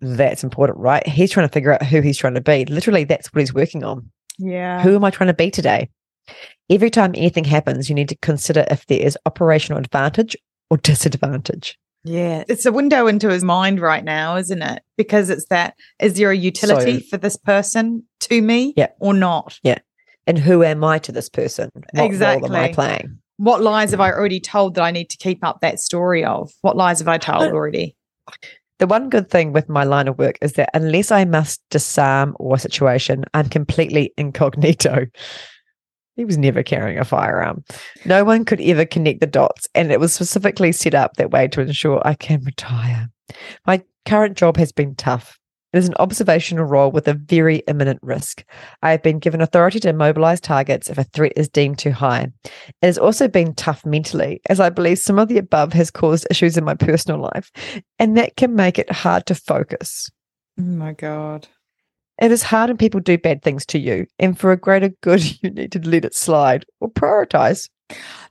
That's 0.00 0.44
important, 0.44 0.78
right? 0.78 1.06
He's 1.06 1.30
trying 1.30 1.48
to 1.48 1.52
figure 1.52 1.72
out 1.72 1.82
who 1.82 2.00
he's 2.00 2.18
trying 2.18 2.34
to 2.34 2.40
be. 2.40 2.64
Literally, 2.66 3.04
that's 3.04 3.32
what 3.32 3.40
he's 3.40 3.54
working 3.54 3.84
on. 3.84 4.10
yeah. 4.38 4.82
Who 4.82 4.94
am 4.94 5.04
I 5.04 5.10
trying 5.10 5.28
to 5.28 5.34
be 5.34 5.50
today? 5.50 5.88
Every 6.70 6.90
time 6.90 7.12
anything 7.14 7.44
happens, 7.44 7.88
you 7.88 7.94
need 7.94 8.08
to 8.10 8.16
consider 8.16 8.64
if 8.70 8.86
there 8.86 9.00
is 9.00 9.18
operational 9.26 9.78
advantage 9.78 10.36
or 10.70 10.76
disadvantage. 10.76 11.78
Yeah. 12.04 12.44
It's 12.48 12.64
a 12.66 12.72
window 12.72 13.06
into 13.06 13.28
his 13.28 13.44
mind 13.44 13.80
right 13.80 14.04
now, 14.04 14.36
isn't 14.36 14.62
it? 14.62 14.82
Because 14.96 15.28
it's 15.30 15.46
that 15.50 15.74
is 16.00 16.14
there 16.14 16.30
a 16.30 16.36
utility 16.36 17.00
So- 17.00 17.06
for 17.10 17.16
this 17.18 17.36
person 17.36 18.04
to 18.20 18.40
me 18.40 18.72
Yeah. 18.76 18.88
or 19.00 19.12
not? 19.14 19.58
Yeah. 19.62 19.78
And 20.26 20.38
who 20.38 20.62
am 20.62 20.84
I 20.84 20.98
to 21.00 21.12
this 21.12 21.28
person? 21.28 21.70
What 21.74 21.84
role 21.92 22.00
am 22.02 22.02
I 22.02 22.06
Exactly. 22.06 22.74
playing? 22.74 23.18
What 23.38 23.62
lies 23.62 23.90
have 23.92 24.00
I 24.00 24.10
already 24.12 24.40
told 24.40 24.74
that 24.74 24.82
I 24.82 24.90
need 24.90 25.08
to 25.10 25.16
keep 25.16 25.42
up 25.44 25.60
that 25.62 25.80
story 25.80 26.24
of? 26.24 26.50
What 26.60 26.76
lies 26.76 26.98
have 26.98 27.08
I 27.08 27.18
told 27.18 27.52
already? 27.52 27.96
The 28.78 28.86
one 28.86 29.08
good 29.10 29.30
thing 29.30 29.52
with 29.52 29.68
my 29.68 29.84
line 29.84 30.08
of 30.08 30.18
work 30.18 30.36
is 30.40 30.54
that 30.54 30.70
unless 30.74 31.10
I 31.10 31.24
must 31.24 31.60
disarm 31.70 32.34
or 32.38 32.56
a 32.56 32.58
situation, 32.58 33.24
I'm 33.34 33.48
completely 33.48 34.12
incognito. 34.16 35.06
He 36.16 36.24
was 36.24 36.36
never 36.36 36.62
carrying 36.62 36.98
a 36.98 37.04
firearm. 37.04 37.64
No 38.04 38.24
one 38.24 38.44
could 38.44 38.60
ever 38.60 38.84
connect 38.84 39.20
the 39.20 39.26
dots, 39.26 39.66
and 39.74 39.90
it 39.90 40.00
was 40.00 40.12
specifically 40.12 40.72
set 40.72 40.94
up 40.94 41.14
that 41.14 41.30
way 41.30 41.48
to 41.48 41.60
ensure 41.60 42.02
I 42.04 42.14
can 42.14 42.42
retire. 42.44 43.08
My 43.66 43.82
current 44.06 44.36
job 44.36 44.56
has 44.56 44.72
been 44.72 44.94
tough. 44.96 45.38
It 45.72 45.78
is 45.78 45.88
an 45.88 45.94
observational 46.00 46.64
role 46.64 46.90
with 46.90 47.06
a 47.06 47.14
very 47.14 47.58
imminent 47.68 48.00
risk. 48.02 48.44
I 48.82 48.90
have 48.90 49.04
been 49.04 49.20
given 49.20 49.40
authority 49.40 49.78
to 49.80 49.92
mobilize 49.92 50.40
targets 50.40 50.90
if 50.90 50.98
a 50.98 51.04
threat 51.04 51.32
is 51.36 51.48
deemed 51.48 51.78
too 51.78 51.92
high. 51.92 52.32
It 52.44 52.52
has 52.82 52.98
also 52.98 53.28
been 53.28 53.54
tough 53.54 53.86
mentally, 53.86 54.40
as 54.48 54.58
I 54.58 54.70
believe 54.70 54.98
some 54.98 55.18
of 55.18 55.28
the 55.28 55.38
above 55.38 55.72
has 55.74 55.90
caused 55.90 56.26
issues 56.28 56.56
in 56.56 56.64
my 56.64 56.74
personal 56.74 57.20
life, 57.20 57.52
and 58.00 58.16
that 58.16 58.36
can 58.36 58.56
make 58.56 58.80
it 58.80 58.90
hard 58.90 59.26
to 59.26 59.34
focus. 59.36 60.10
Oh 60.58 60.62
my 60.62 60.92
God. 60.92 61.46
It 62.20 62.30
is 62.32 62.42
hard 62.42 62.68
when 62.70 62.76
people 62.76 63.00
do 63.00 63.16
bad 63.18 63.42
things 63.42 63.64
to 63.66 63.78
you, 63.78 64.06
and 64.18 64.38
for 64.38 64.52
a 64.52 64.56
greater 64.56 64.90
good, 65.02 65.22
you 65.42 65.50
need 65.50 65.72
to 65.72 65.78
let 65.80 66.04
it 66.04 66.14
slide 66.14 66.64
or 66.80 66.90
prioritize. 66.90 67.68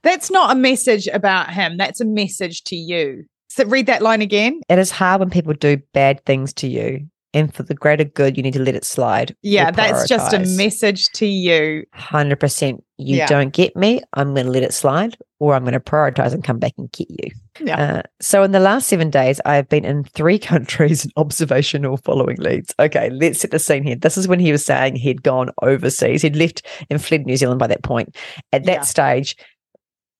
That's 0.02 0.30
not 0.30 0.52
a 0.52 0.58
message 0.58 1.06
about 1.08 1.50
him. 1.52 1.76
That's 1.76 2.00
a 2.00 2.04
message 2.06 2.62
to 2.64 2.76
you. 2.76 3.24
So 3.48 3.64
read 3.64 3.86
that 3.86 4.00
line 4.00 4.22
again. 4.22 4.60
It 4.68 4.78
is 4.78 4.90
hard 4.90 5.20
when 5.20 5.28
people 5.30 5.52
do 5.54 5.78
bad 5.92 6.24
things 6.24 6.52
to 6.54 6.68
you, 6.68 7.06
and 7.34 7.52
for 7.52 7.64
the 7.64 7.74
greater 7.74 8.04
good, 8.04 8.36
you 8.36 8.42
need 8.42 8.52
to 8.54 8.62
let 8.62 8.76
it 8.76 8.84
slide. 8.84 9.34
Yeah, 9.42 9.70
that's 9.72 10.08
just 10.08 10.32
a 10.32 10.38
message 10.56 11.08
to 11.14 11.26
you. 11.26 11.84
100%. 11.96 12.78
You 12.96 13.16
Yeah. 13.16 13.26
don't 13.26 13.52
get 13.52 13.74
me, 13.76 14.02
I'm 14.14 14.34
going 14.34 14.46
to 14.46 14.52
let 14.52 14.62
it 14.62 14.72
slide, 14.72 15.16
or 15.40 15.54
I'm 15.54 15.62
going 15.62 15.72
to 15.72 15.80
prioritize 15.80 16.32
and 16.32 16.44
come 16.44 16.58
back 16.58 16.74
and 16.78 16.92
get 16.92 17.08
you. 17.10 17.30
Yeah. 17.58 17.80
Uh, 17.80 18.02
so, 18.20 18.42
in 18.44 18.52
the 18.52 18.60
last 18.60 18.86
seven 18.88 19.10
days, 19.10 19.40
I 19.44 19.56
have 19.56 19.68
been 19.68 19.84
in 19.84 20.04
three 20.04 20.38
countries 20.52 21.04
in 21.04 21.10
observational 21.16 21.96
following 21.96 22.36
leads. 22.36 22.72
Okay, 22.78 23.10
let's 23.10 23.40
set 23.40 23.50
the 23.50 23.58
scene 23.58 23.82
here. 23.82 23.96
This 23.96 24.16
is 24.16 24.28
when 24.28 24.38
he 24.38 24.52
was 24.52 24.64
saying 24.64 24.96
he'd 24.96 25.22
gone 25.22 25.50
overseas. 25.62 26.22
He'd 26.22 26.36
left 26.36 26.64
and 26.90 27.02
fled 27.02 27.26
New 27.26 27.36
Zealand 27.36 27.58
by 27.58 27.66
that 27.66 27.82
point. 27.82 28.14
At 28.52 28.64
that 28.64 28.72
Yeah. 28.72 28.80
stage, 28.82 29.34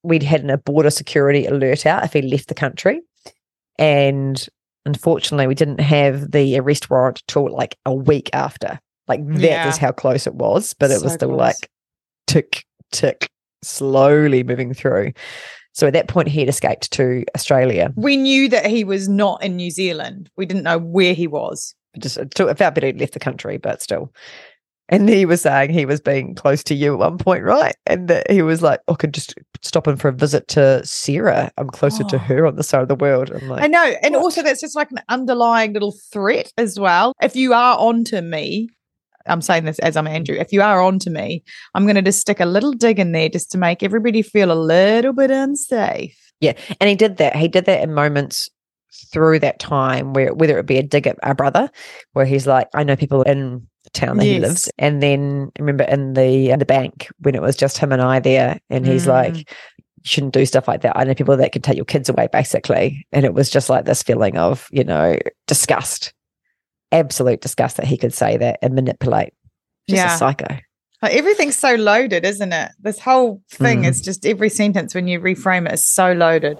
we'd 0.03 0.23
had 0.23 0.49
a 0.51 0.59
border 0.59 0.91
security 0.91 1.45
alert 1.47 1.85
out 1.87 2.03
if 2.05 2.13
he 2.15 2.23
left 2.23 2.49
the 2.49 2.55
country. 2.55 3.01
And 3.79 4.45
unfortunately, 4.87 5.47
we 5.47 5.55
didn't 5.55 5.81
have 5.81 6.31
the 6.33 6.59
arrest 6.59 6.91
warrant 6.91 7.23
till 7.29 7.49
like 7.51 7.77
a 7.87 7.95
week 7.95 8.31
after. 8.33 8.79
Like, 9.09 9.27
that 9.27 9.37
is 9.37 9.43
Yeah. 9.43 9.77
how 9.79 9.93
close 9.93 10.27
it 10.27 10.35
was, 10.35 10.75
but 10.75 10.91
it 10.91 11.03
was 11.03 11.13
So 11.13 11.17
still 11.17 11.29
close. 11.29 11.39
like 11.39 11.71
tick, 12.27 12.65
tick, 12.93 13.29
slowly 13.63 14.43
moving 14.43 14.75
through. 14.75 15.13
So 15.73 15.87
at 15.87 15.93
that 15.93 16.09
point, 16.09 16.29
he 16.29 16.41
had 16.41 16.49
escaped 16.49 16.91
to 16.93 17.25
Australia. 17.35 17.93
We 17.97 18.17
knew 18.17 18.49
that 18.49 18.67
he 18.67 18.83
was 18.85 19.09
not 19.09 19.43
in 19.43 19.57
New 19.57 19.71
Zealand. 19.71 20.29
We 20.37 20.45
didn't 20.47 20.65
know 20.65 20.79
where 20.79 21.15
he 21.15 21.27
was. 21.27 21.75
It 21.95 22.03
Just 22.03 22.17
it 22.19 22.35
felt 22.37 22.57
better 22.57 22.87
he'd 22.87 23.01
left 23.01 23.13
the 23.15 23.21
country, 23.21 23.57
but 23.57 23.81
still. 23.83 24.13
And 24.89 25.09
he 25.09 25.25
was 25.25 25.41
saying 25.43 25.71
he 25.71 25.87
was 25.87 26.01
being 26.01 26.35
close 26.35 26.65
to 26.65 26.75
you 26.75 26.93
at 26.95 26.99
one 26.99 27.17
point, 27.17 27.45
right? 27.45 27.77
And 27.87 28.09
that 28.09 28.29
he 28.29 28.43
was 28.43 28.61
like, 28.61 28.81
"I 28.89 28.95
could 28.95 29.15
just 29.15 29.35
stop 29.63 29.87
in 29.87 29.97
for 29.97 30.09
a 30.09 30.13
visit 30.13 30.49
to 30.49 30.85
Sarah. 30.85 31.53
I'm 31.59 31.71
closer 31.71 32.03
to 32.03 32.17
Oh. 32.17 32.19
her 32.19 32.47
on 32.47 32.57
the 32.57 32.65
side 32.65 32.83
of 32.83 32.89
the 32.89 32.97
world." 32.97 33.31
Like, 33.43 33.63
I 33.63 33.67
know. 33.69 33.95
And 34.03 34.15
what? 34.15 34.25
also, 34.25 34.43
that's 34.43 34.61
just 34.61 34.75
like 34.75 34.91
an 34.91 34.99
underlying 35.09 35.73
little 35.75 35.95
threat 36.13 36.53
as 36.59 36.79
well. 36.81 37.13
If 37.23 37.37
you 37.37 37.53
are 37.55 37.79
onto 37.79 38.21
me, 38.21 38.69
I'm 39.27 39.43
saying 39.43 39.65
this 39.65 39.79
as 39.81 39.97
I'm 39.97 40.07
Andrew, 40.07 40.37
if 40.37 40.53
you 40.53 40.63
are 40.63 40.81
on 40.81 40.99
to 41.01 41.11
me, 41.11 41.43
I'm 41.75 41.85
going 41.85 41.97
to 41.97 42.03
just 42.03 42.21
stick 42.21 42.41
a 42.41 42.47
little 42.47 42.73
dig 42.73 42.99
in 42.99 43.13
there 43.13 43.29
just 43.29 43.51
to 43.53 43.59
make 43.59 43.83
everybody 43.83 44.23
feel 44.23 44.51
a 44.51 44.55
little 44.55 45.13
bit 45.13 45.31
unsafe. 45.31 46.17
Yeah. 46.41 46.55
And 46.81 46.89
he 46.89 46.97
did 46.97 47.19
that. 47.19 47.37
He 47.37 47.49
did 47.49 47.67
that 47.67 47.83
in 47.83 47.93
moments 47.93 48.49
through 49.13 49.39
that 49.39 49.59
time 49.59 50.13
where 50.13 50.35
whether 50.35 50.59
it 50.59 50.67
be 50.67 50.79
a 50.79 50.83
dig 50.83 51.07
at 51.07 51.19
our 51.23 51.35
brother, 51.35 51.71
where 52.13 52.25
he's 52.25 52.47
like, 52.47 52.69
I 52.75 52.83
know 52.83 52.97
people 52.97 53.23
in 53.23 53.67
the 53.85 53.91
town 53.91 54.17
that 54.17 54.25
he 54.25 54.41
lives. 54.41 54.71
And 54.79 55.03
then 55.03 55.51
remember 55.59 55.85
in 55.85 56.15
the 56.15 56.51
in 56.51 56.59
the 56.59 56.65
bank 56.65 57.09
when 57.21 57.35
it 57.35 57.43
was 57.43 57.57
just 57.57 57.79
him 57.79 57.93
and 57.93 58.03
I 58.03 58.21
there, 58.21 58.59
and 58.71 58.87
he's 58.87 59.07
like, 59.07 59.35
Mm. 59.35 59.45
You 60.03 60.09
shouldn't 60.09 60.33
do 60.33 60.47
stuff 60.47 60.67
like 60.67 60.81
that. 60.81 60.97
I 60.97 61.05
know 61.05 61.15
people 61.15 61.37
that 61.37 61.53
can 61.53 61.61
take 61.61 61.77
your 61.77 61.85
kids 61.85 62.09
away, 62.09 62.27
basically. 62.33 63.07
And 63.13 63.27
it 63.27 63.35
was 63.35 63.51
just 63.51 63.69
like 63.69 63.85
this 63.85 64.03
feeling 64.03 64.39
of, 64.39 64.67
you 64.71 64.83
know, 64.83 65.19
disgust. 65.47 66.15
Absolute 66.93 67.41
disgust 67.41 67.77
that 67.77 67.87
he 67.87 67.97
could 67.97 68.13
say 68.15 68.37
that 68.37 68.59
and 68.63 68.75
manipulate. 68.75 69.33
Just 69.89 69.97
Yeah. 70.03 70.15
a 70.15 70.19
psycho. 70.19 70.57
Like, 71.03 71.15
everything's 71.15 71.57
so 71.57 71.75
loaded, 71.77 72.25
isn't 72.27 72.53
it? 72.53 72.73
This 72.81 72.99
whole 72.99 73.41
thing 73.51 73.83
Mm. 73.83 73.89
is 73.89 74.01
just 74.03 74.27
every 74.27 74.51
sentence 74.51 74.95
when 74.95 75.09
you 75.09 75.19
reframe 75.21 75.67
it 75.67 75.73
is 75.75 75.87
so 75.87 76.13
loaded. 76.13 76.59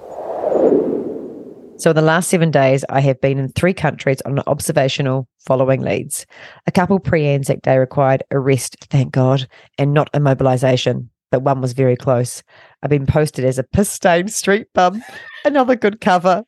So, 1.79 1.91
in 1.91 1.97
the 1.97 2.03
last 2.03 2.29
seven 2.29 2.51
days, 2.51 2.85
I 2.91 3.01
have 3.01 3.21
been 3.23 3.39
in 3.39 3.49
three 3.49 3.73
countries 3.73 4.21
on 4.27 4.39
observational 4.47 5.27
following 5.47 5.81
leads. 5.81 6.27
A 6.67 6.71
couple 6.73 6.99
pre 7.01 7.27
Anzac 7.27 7.63
Day 7.63 7.79
required 7.79 8.23
arrest, 8.31 8.77
thank 8.91 9.13
God, 9.13 9.49
and 9.79 9.95
not 9.95 10.13
immobilization, 10.13 11.09
but 11.31 11.41
one 11.43 11.63
was 11.63 11.73
very 11.73 11.97
close. 11.97 12.43
I've 12.83 12.91
been 12.91 13.07
posted 13.07 13.47
as 13.47 13.59
a 13.59 13.63
piss 13.63 13.89
stained 13.91 14.31
street 14.31 14.67
bum, 14.75 15.03
another 15.45 15.75
good 15.75 16.03
cover, 16.03 16.45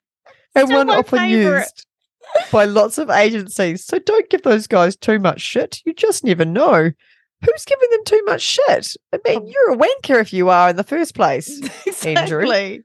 and 0.55 0.67
Still 0.69 0.79
one 0.79 0.91
often 0.91 1.19
favourite. 1.19 1.61
used 1.63 1.87
by 2.51 2.65
lots 2.65 2.99
of 2.99 3.11
agencies. 3.11 3.85
So, 3.85 3.99
don't 3.99 4.29
give 4.31 4.43
those 4.43 4.67
guys 4.67 4.97
too 4.97 5.19
much 5.19 5.41
shit. 5.41 5.81
You 5.85 5.95
just 5.95 6.25
never 6.25 6.45
know. 6.45 6.91
Who's 7.45 7.65
giving 7.65 7.89
them 7.91 8.05
too 8.05 8.23
much 8.27 8.43
shit? 8.43 8.95
I 9.13 9.19
mean, 9.27 9.39
um, 9.39 9.47
you're 9.47 9.73
a 9.73 9.77
wanker 9.77 10.21
if 10.21 10.33
you 10.33 10.49
are 10.49 10.71
in 10.71 10.77
the 10.77 10.85
first 10.85 11.15
place. 11.15 11.49
Andrew. 12.05 12.41
Exactly. 12.41 12.83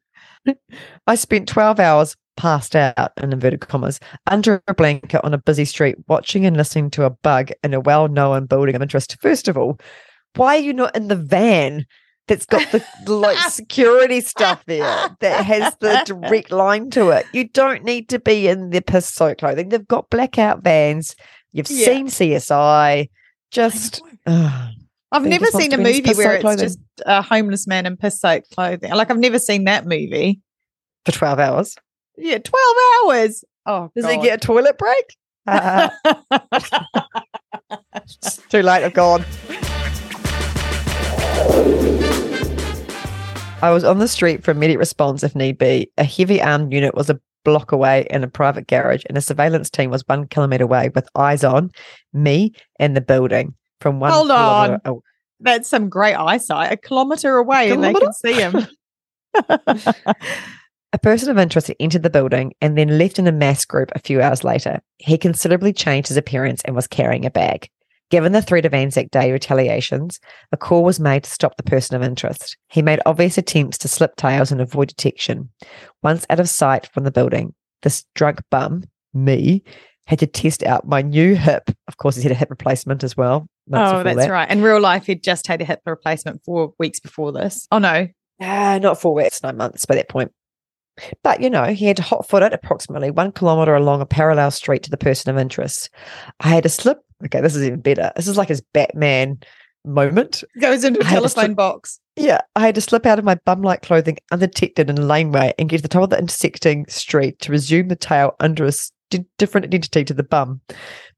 I 1.07 1.15
spent 1.15 1.47
12 1.47 1.79
hours 1.79 2.15
passed 2.37 2.75
out 2.75 3.11
in 3.17 3.33
inverted 3.33 3.61
commas 3.61 3.99
under 4.27 4.61
a 4.67 4.73
blanket 4.73 5.23
on 5.23 5.33
a 5.33 5.39
busy 5.39 5.65
street 5.65 5.97
watching 6.07 6.45
and 6.45 6.55
listening 6.55 6.89
to 6.91 7.03
a 7.03 7.09
bug 7.09 7.49
in 7.63 7.73
a 7.73 7.79
well-known 7.79 8.45
building 8.45 8.75
of 8.75 8.81
interest 8.81 9.17
first 9.19 9.47
of 9.47 9.57
all 9.57 9.79
why 10.35 10.55
are 10.55 10.61
you 10.61 10.71
not 10.71 10.95
in 10.95 11.07
the 11.07 11.15
van 11.15 11.83
that's 12.27 12.45
got 12.45 12.69
the 12.71 12.83
like 13.11 13.37
security 13.49 14.21
stuff 14.21 14.63
there 14.65 15.09
that 15.21 15.45
has 15.45 15.73
the 15.79 16.01
direct 16.05 16.51
line 16.51 16.89
to 16.89 17.09
it 17.09 17.25
you 17.33 17.47
don't 17.49 17.83
need 17.83 18.09
to 18.09 18.19
be 18.19 18.47
in 18.47 18.69
the 18.69 18.81
piss 18.81 19.07
soaked 19.09 19.39
clothing 19.39 19.69
they've 19.69 19.87
got 19.87 20.09
blackout 20.09 20.61
vans 20.63 21.15
you've 21.53 21.69
Yeah. 21.69 21.85
seen 21.85 22.07
csi 22.07 23.09
just. 23.51 24.01
I've 24.25 25.23
never 25.25 25.45
seen 25.45 25.71
a 25.71 25.77
be 25.77 25.99
in 25.99 26.05
his 26.05 26.17
movie 26.17 26.17
where 26.17 26.33
it's 26.35 26.41
clothing. 26.41 26.65
just 26.65 26.79
a 27.05 27.21
homeless 27.21 27.65
man 27.65 27.85
in 27.85 27.95
piss 27.95 28.19
soaked 28.19 28.51
clothing. 28.51 28.91
Like 28.91 29.09
I've 29.09 29.17
never 29.17 29.39
seen 29.39 29.63
that 29.63 29.85
movie. 29.85 30.41
for 31.05 31.13
12 31.13 31.39
hours 31.39 31.75
Yeah, 32.17 32.39
twelve 32.39 32.75
hours. 33.05 33.45
Oh, 33.65 33.89
does 33.95 34.03
God. 34.03 34.11
he 34.11 34.21
get 34.21 34.43
a 34.43 34.45
toilet 34.45 34.77
break 34.77 35.05
Uh, 35.47 35.89
too 38.49 38.61
late 38.61 38.83
i've 38.83 38.93
gone 38.93 39.23
I 43.61 43.71
was 43.71 43.83
on 43.83 43.99
the 43.99 44.07
street 44.07 44.43
for 44.43 44.51
immediate 44.51 44.77
response 44.77 45.23
if 45.23 45.35
need 45.35 45.57
be. 45.57 45.91
A 45.97 46.03
heavy 46.03 46.41
armed 46.41 46.71
unit 46.71 46.93
was 46.93 47.09
a 47.09 47.19
block 47.43 47.71
away 47.71 48.05
in 48.09 48.23
a 48.23 48.27
private 48.27 48.67
garage, 48.67 49.03
and 49.07 49.17
a 49.17 49.21
surveillance 49.21 49.69
team 49.69 49.89
was 49.89 50.03
one 50.07 50.27
kilometre 50.27 50.63
away 50.63 50.89
with 50.93 51.09
eyes 51.15 51.43
on 51.43 51.71
me 52.13 52.53
and 52.79 52.95
the 52.95 53.01
building 53.01 53.55
from 53.81 53.99
one 53.99 54.11
Hold 54.11 54.31
on. 54.31 54.79
That's 55.39 55.69
some 55.69 55.89
great 55.89 56.15
eyesight. 56.15 56.71
A 56.71 56.77
kilometre 56.77 57.35
away, 57.35 57.71
and 57.71 57.83
they 57.83 57.93
can 57.93 58.13
see 58.13 58.33
him. 58.33 58.67
A 60.93 60.99
person 60.99 61.29
of 61.29 61.37
interest 61.37 61.67
had 61.67 61.75
entered 61.79 62.03
the 62.03 62.09
building 62.09 62.53
and 62.61 62.77
then 62.77 62.97
left 62.97 63.19
in 63.19 63.27
a 63.27 63.31
mass 63.31 63.65
group 63.65 63.91
a 63.93 63.99
few 63.99 64.21
hours 64.21 64.43
later. 64.43 64.81
He 64.97 65.17
considerably 65.17 65.73
changed 65.73 66.07
his 66.07 66.17
appearance 66.17 66.61
and 66.63 66.75
was 66.75 66.87
carrying 66.87 67.25
a 67.25 67.29
bag. 67.29 67.69
Given 68.09 68.31
the 68.31 68.41
threat 68.41 68.65
of 68.65 68.73
Anzac 68.73 69.11
Day 69.11 69.31
retaliations, 69.31 70.19
a 70.51 70.57
call 70.57 70.83
was 70.83 70.99
made 70.99 71.23
to 71.23 71.29
stop 71.29 71.57
the 71.57 71.63
person 71.63 71.95
of 71.95 72.03
interest. 72.03 72.55
He 72.69 72.81
made 72.81 73.01
obvious 73.05 73.37
attempts 73.37 73.77
to 73.79 73.87
slip 73.87 74.15
tails 74.15 74.51
and 74.51 74.61
avoid 74.61 74.87
detection. 74.89 75.49
Once 76.03 76.25
out 76.29 76.39
of 76.39 76.47
sight 76.47 76.87
from 76.93 77.03
the 77.03 77.11
building, 77.11 77.53
this 77.81 78.05
drunk 78.15 78.41
bum, 78.49 78.83
me, 79.13 79.63
had 80.05 80.19
to 80.19 80.27
test 80.27 80.63
out 80.63 80.87
my 80.87 81.01
new 81.01 81.35
hip. 81.35 81.69
Of 81.89 81.97
course, 81.97 82.15
he's 82.15 82.23
had 82.23 82.31
a 82.31 82.35
hip 82.35 82.49
replacement 82.49 83.03
as 83.03 83.17
well. 83.17 83.47
oh, 83.73 84.03
that's 84.03 84.15
that. 84.17 84.31
right. 84.31 84.49
In 84.49 84.61
real 84.61 84.79
life, 84.79 85.05
he'd 85.07 85.21
just 85.21 85.45
had 85.47 85.61
a 85.61 85.65
hip 85.65 85.81
replacement 85.85 86.41
four 86.45 86.73
weeks 86.79 87.01
before 87.01 87.33
this. 87.33 87.67
Oh 87.71 87.79
no, 87.79 88.07
Ah, 88.39 88.77
not 88.81 89.01
four 89.01 89.15
weeks, 89.15 89.41
nine 89.43 89.57
months 89.57 89.85
by 89.85 89.95
that 89.95 90.09
point. 90.09 90.31
But 91.23 91.41
you 91.41 91.49
know, 91.49 91.65
he 91.65 91.85
had 91.85 91.97
to 91.97 92.03
hot 92.03 92.27
foot 92.27 92.43
it 92.43 92.53
approximately 92.53 93.11
one 93.11 93.31
kilometre 93.31 93.75
along 93.75 94.01
a 94.01 94.05
parallel 94.05 94.51
street 94.51 94.83
to 94.83 94.89
the 94.89 94.97
person 94.97 95.29
of 95.29 95.37
interest. 95.37 95.89
I 96.39 96.49
had 96.49 96.63
to 96.63 96.69
slip. 96.69 96.99
Okay, 97.25 97.41
this 97.41 97.55
is 97.55 97.63
even 97.63 97.81
better. 97.81 98.11
This 98.15 98.27
is 98.27 98.37
like 98.37 98.49
his 98.49 98.61
Batman 98.73 99.39
moment. 99.85 100.43
goes 100.59 100.83
into 100.83 100.99
a 100.99 101.03
telephone 101.03 101.45
slip- 101.45 101.55
box. 101.55 101.99
Yeah, 102.15 102.41
I 102.55 102.65
had 102.65 102.75
to 102.75 102.81
slip 102.81 103.05
out 103.05 103.19
of 103.19 103.25
my 103.25 103.35
bum 103.35 103.61
like 103.61 103.83
clothing 103.83 104.17
undetected 104.31 104.89
in 104.89 104.97
a 104.97 105.01
laneway 105.01 105.53
and 105.59 105.69
get 105.69 105.77
to 105.77 105.81
the 105.83 105.87
top 105.87 106.03
of 106.03 106.09
the 106.09 106.19
intersecting 106.19 106.85
street 106.87 107.39
to 107.39 107.51
resume 107.51 107.89
the 107.89 107.95
tail 107.95 108.35
under 108.39 108.65
a 108.65 108.71
different 109.37 109.65
identity 109.65 110.03
to 110.05 110.13
the 110.13 110.23
bum. 110.23 110.61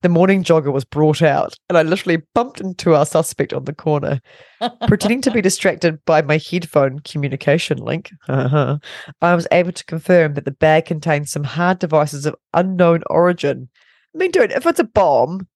The 0.01 0.09
morning 0.09 0.43
jogger 0.43 0.71
was 0.71 0.85
brought 0.85 1.21
out, 1.21 1.55
and 1.67 1.77
I 1.77 1.81
literally 1.83 2.21
bumped 2.33 2.61
into 2.61 2.95
our 2.95 3.05
suspect 3.05 3.53
on 3.53 3.65
the 3.65 3.73
corner. 3.73 4.21
Pretending 4.87 5.21
to 5.21 5.31
be 5.31 5.41
distracted 5.41 6.03
by 6.05 6.21
my 6.21 6.37
headphone 6.37 6.99
communication 6.99 7.77
link, 7.79 8.11
uh-huh, 8.27 8.77
I 9.21 9.35
was 9.35 9.47
able 9.51 9.71
to 9.71 9.85
confirm 9.85 10.33
that 10.35 10.45
the 10.45 10.51
bag 10.51 10.85
contained 10.85 11.29
some 11.29 11.43
hard 11.43 11.79
devices 11.79 12.25
of 12.25 12.35
unknown 12.53 13.03
origin. 13.09 13.69
I 14.15 14.17
mean, 14.17 14.31
dude, 14.31 14.51
if 14.51 14.65
it's 14.65 14.79
a 14.79 14.83
bomb, 14.85 15.47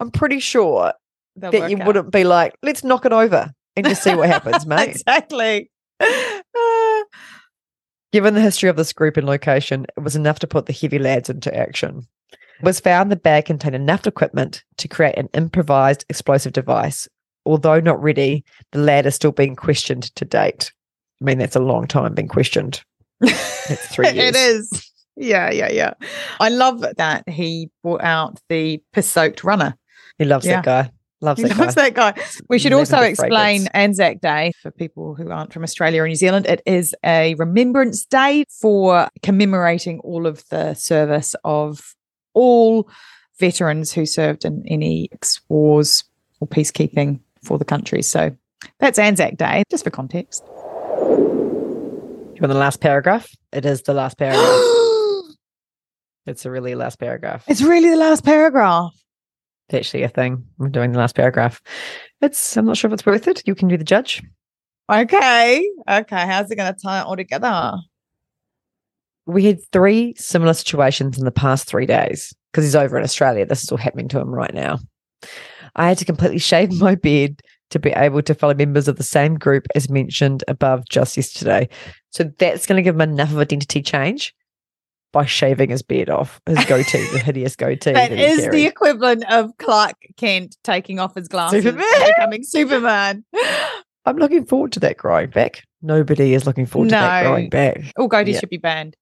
I'm 0.00 0.10
pretty 0.10 0.40
sure 0.40 0.92
They'll 1.36 1.50
that 1.52 1.70
you 1.70 1.78
out. 1.78 1.86
wouldn't 1.86 2.12
be 2.12 2.24
like, 2.24 2.54
let's 2.62 2.84
knock 2.84 3.06
it 3.06 3.12
over 3.12 3.50
and 3.76 3.86
just 3.86 4.02
see 4.02 4.14
what 4.14 4.28
happens, 4.28 4.66
mate. 4.66 4.88
exactly. 4.90 5.70
Given 8.14 8.34
the 8.34 8.40
history 8.40 8.68
of 8.68 8.76
this 8.76 8.92
group 8.92 9.16
and 9.16 9.26
location, 9.26 9.86
it 9.96 10.00
was 10.00 10.14
enough 10.14 10.38
to 10.38 10.46
put 10.46 10.66
the 10.66 10.72
heavy 10.72 11.00
lads 11.00 11.28
into 11.28 11.52
action. 11.52 12.06
It 12.32 12.38
was 12.62 12.78
found 12.78 13.10
the 13.10 13.16
bag 13.16 13.46
contained 13.46 13.74
enough 13.74 14.06
equipment 14.06 14.62
to 14.76 14.86
create 14.86 15.18
an 15.18 15.28
improvised 15.34 16.04
explosive 16.08 16.52
device. 16.52 17.08
Although 17.44 17.80
not 17.80 18.00
ready, 18.00 18.44
the 18.70 18.78
lad 18.78 19.06
is 19.06 19.16
still 19.16 19.32
being 19.32 19.56
questioned 19.56 20.14
to 20.14 20.24
date. 20.24 20.70
I 21.20 21.24
mean, 21.24 21.38
that's 21.38 21.56
a 21.56 21.60
long 21.60 21.88
time 21.88 22.14
being 22.14 22.28
questioned. 22.28 22.84
It's 23.20 23.88
three 23.88 24.10
years. 24.12 24.28
it 24.28 24.36
is. 24.36 24.92
Yeah, 25.16 25.50
yeah, 25.50 25.72
yeah. 25.72 25.94
I 26.38 26.50
love 26.50 26.84
that 26.96 27.28
he 27.28 27.68
brought 27.82 28.02
out 28.04 28.38
the 28.48 28.80
piss 28.92 29.08
soaked 29.08 29.42
runner. 29.42 29.74
He 30.18 30.24
loves 30.24 30.46
Yeah. 30.46 30.60
that 30.60 30.64
guy. 30.64 30.90
Loves 31.24 31.40
He 31.40 31.48
that 31.48 31.56
loves 31.56 31.74
guy. 31.74 31.90
that 31.90 31.94
guy. 31.94 32.22
We 32.50 32.58
should 32.58 32.74
also 32.74 33.00
explain 33.00 33.62
fragrance. 33.62 33.70
Anzac 33.72 34.20
Day 34.20 34.52
for 34.60 34.70
people 34.70 35.14
who 35.14 35.30
aren't 35.30 35.54
from 35.54 35.62
Australia 35.62 36.02
or 36.02 36.06
New 36.06 36.14
Zealand. 36.16 36.44
It 36.46 36.60
is 36.66 36.94
a 37.02 37.34
remembrance 37.36 38.04
day 38.04 38.44
for 38.60 39.08
commemorating 39.22 40.00
all 40.00 40.26
of 40.26 40.46
the 40.50 40.74
service 40.74 41.34
of 41.42 41.94
all 42.34 42.90
veterans 43.40 43.90
who 43.90 44.04
served 44.04 44.44
in 44.44 44.62
any 44.68 45.08
wars 45.48 46.04
or 46.40 46.46
peacekeeping 46.46 47.20
for 47.42 47.58
the 47.58 47.64
country. 47.64 48.02
So 48.02 48.36
that's 48.78 48.98
Anzac 48.98 49.38
Day, 49.38 49.62
just 49.70 49.84
for 49.84 49.90
context. 49.90 50.44
You 50.46 52.40
want 52.40 52.52
the 52.52 52.54
last 52.54 52.82
paragraph? 52.82 53.30
It 53.50 53.64
is 53.64 53.80
the 53.82 53.94
last 53.94 54.18
paragraph. 54.18 54.44
it's 56.26 56.44
a 56.44 56.50
really 56.50 56.74
last 56.74 56.98
paragraph. 56.98 57.44
It's 57.48 57.62
really 57.62 57.88
the 57.88 57.96
last 57.96 58.24
paragraph. 58.24 58.92
It's 59.68 59.74
actually 59.74 60.02
a 60.02 60.08
thing. 60.08 60.44
I'm 60.60 60.70
doing 60.70 60.92
the 60.92 60.98
last 60.98 61.14
paragraph. 61.14 61.62
It's 62.20 62.56
I'm 62.56 62.66
not 62.66 62.76
sure 62.76 62.88
if 62.88 62.94
it's 62.94 63.06
worth 63.06 63.28
it. 63.28 63.42
You 63.46 63.54
can 63.54 63.68
be 63.68 63.76
the 63.76 63.84
judge. 63.84 64.22
Okay. 64.90 65.68
Okay. 65.90 66.26
How's 66.26 66.50
it 66.50 66.56
going 66.56 66.72
to 66.72 66.80
tie 66.80 67.00
it 67.00 67.06
all 67.06 67.16
together? 67.16 67.74
we 69.26 69.44
had 69.44 69.60
three 69.72 70.14
similar 70.16 70.54
situations 70.54 71.18
in 71.18 71.24
the 71.24 71.30
past 71.30 71.66
three 71.66 71.86
days 71.86 72.34
because 72.52 72.64
he's 72.64 72.76
over 72.76 72.96
in 72.98 73.04
Australia. 73.04 73.46
This 73.46 73.62
is 73.62 73.72
all 73.72 73.78
happening 73.78 74.08
to 74.08 74.20
him 74.20 74.28
right 74.28 74.52
now. 74.52 74.78
I 75.76 75.88
had 75.88 75.98
to 75.98 76.04
completely 76.04 76.38
shave 76.38 76.72
my 76.80 76.94
beard 76.94 77.40
to 77.70 77.78
be 77.78 77.90
able 77.90 78.22
to 78.22 78.34
follow 78.34 78.54
members 78.54 78.88
of 78.88 78.96
the 78.96 79.02
same 79.02 79.36
group 79.36 79.66
as 79.74 79.88
mentioned 79.88 80.44
above 80.46 80.84
just 80.88 81.16
yesterday. 81.16 81.68
So 82.10 82.24
that's 82.38 82.66
going 82.66 82.76
to 82.76 82.82
give 82.82 82.94
him 82.94 83.00
enough 83.00 83.32
of 83.32 83.38
identity 83.38 83.82
change 83.82 84.34
by 85.14 85.24
shaving 85.24 85.70
his 85.70 85.80
beard 85.82 86.10
off, 86.10 86.40
his 86.44 86.62
goatee, 86.66 87.06
the 87.12 87.20
hideous 87.20 87.56
goatee. 87.56 87.92
That 87.92 88.10
that 88.10 88.18
is 88.18 88.48
the 88.50 88.66
equivalent 88.66 89.24
of 89.32 89.56
Clark 89.58 89.94
Kent 90.18 90.56
taking 90.62 90.98
off 90.98 91.14
his 91.14 91.28
glasses 91.28 91.62
Superman. 91.64 91.86
and 91.94 92.06
becoming 92.16 92.42
Superman. 92.42 93.24
I'm 94.04 94.16
looking 94.16 94.44
forward 94.44 94.72
to 94.72 94.80
that 94.80 94.98
growing 94.98 95.30
back. 95.30 95.62
Nobody 95.80 96.34
is 96.34 96.46
looking 96.46 96.66
forward 96.66 96.88
to 96.88 96.96
that 96.96 97.22
No. 97.22 97.28
growing 97.30 97.48
back. 97.48 97.80
Oh, 97.96 98.02
All 98.02 98.08
goatees 98.10 98.34
Yeah. 98.34 98.40
should 98.40 98.50
be 98.50 98.58
banned. 98.58 98.96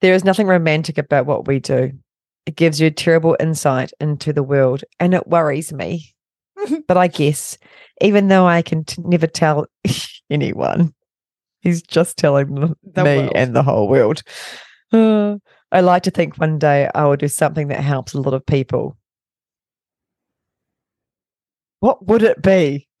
There 0.00 0.14
is 0.14 0.24
nothing 0.24 0.46
romantic 0.48 0.98
about 0.98 1.26
what 1.26 1.46
we 1.46 1.60
do. 1.60 1.92
It 2.46 2.56
gives 2.56 2.80
you 2.80 2.86
a 2.88 2.90
terrible 2.90 3.36
insight 3.38 3.92
into 4.00 4.32
the 4.32 4.42
world, 4.42 4.82
and 4.98 5.12
it 5.14 5.28
worries 5.28 5.72
me. 5.72 6.14
but 6.88 6.96
I 6.96 7.06
guess, 7.06 7.58
even 8.00 8.28
though 8.28 8.46
I 8.46 8.62
can 8.62 8.84
t- 8.84 9.02
never 9.04 9.26
tell 9.26 9.66
anyone, 10.30 10.94
he's 11.60 11.82
just 11.82 12.16
telling 12.16 12.74
The 12.82 13.04
me 13.04 13.18
world. 13.18 13.32
and 13.34 13.54
the 13.54 13.62
whole 13.62 13.88
world. 13.88 14.22
Uh, 14.92 15.36
I 15.72 15.80
like 15.80 16.02
to 16.04 16.10
think 16.10 16.36
one 16.36 16.58
day 16.58 16.90
I 16.94 17.04
will 17.04 17.16
do 17.16 17.28
something 17.28 17.68
that 17.68 17.80
helps 17.80 18.12
a 18.12 18.20
lot 18.20 18.34
of 18.34 18.44
people. 18.44 18.96
What 21.78 22.06
would 22.06 22.22
it 22.22 22.42
be? 22.42 22.88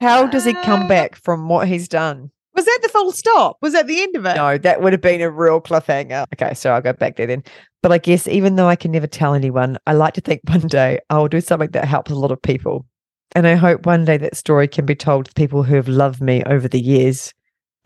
How 0.00 0.26
does 0.26 0.44
he 0.44 0.52
come 0.54 0.86
back 0.86 1.16
from 1.16 1.48
what 1.48 1.66
he's 1.66 1.88
done? 1.88 2.30
Was 2.54 2.64
that 2.64 2.78
the 2.82 2.88
full 2.88 3.12
stop? 3.12 3.58
Was 3.60 3.72
that 3.74 3.86
the 3.86 4.00
end 4.00 4.16
of 4.16 4.24
it? 4.24 4.36
No, 4.36 4.56
that 4.56 4.80
would 4.80 4.92
have 4.92 5.02
been 5.02 5.20
a 5.20 5.30
real 5.30 5.60
cliffhanger. 5.60 6.24
Okay, 6.34 6.54
so 6.54 6.72
I'll 6.72 6.80
go 6.80 6.92
back 6.92 7.16
there 7.16 7.26
then. 7.26 7.42
But 7.82 7.92
I 7.92 7.98
guess 7.98 8.26
even 8.28 8.56
though 8.56 8.68
I 8.68 8.76
can 8.76 8.92
never 8.92 9.06
tell 9.06 9.34
anyone, 9.34 9.78
I 9.86 9.92
like 9.92 10.14
to 10.14 10.20
think 10.20 10.40
one 10.48 10.60
day 10.60 11.00
I 11.10 11.18
will 11.18 11.28
do 11.28 11.40
something 11.40 11.70
that 11.72 11.84
helps 11.84 12.10
a 12.10 12.14
lot 12.14 12.32
of 12.32 12.40
people. 12.40 12.86
And 13.34 13.46
I 13.46 13.56
hope 13.56 13.84
one 13.84 14.04
day 14.04 14.16
that 14.18 14.36
story 14.36 14.68
can 14.68 14.86
be 14.86 14.94
told 14.94 15.26
to 15.26 15.32
people 15.34 15.62
who 15.62 15.74
have 15.74 15.88
loved 15.88 16.22
me 16.22 16.42
over 16.44 16.68
the 16.68 16.80
years. 16.80 17.32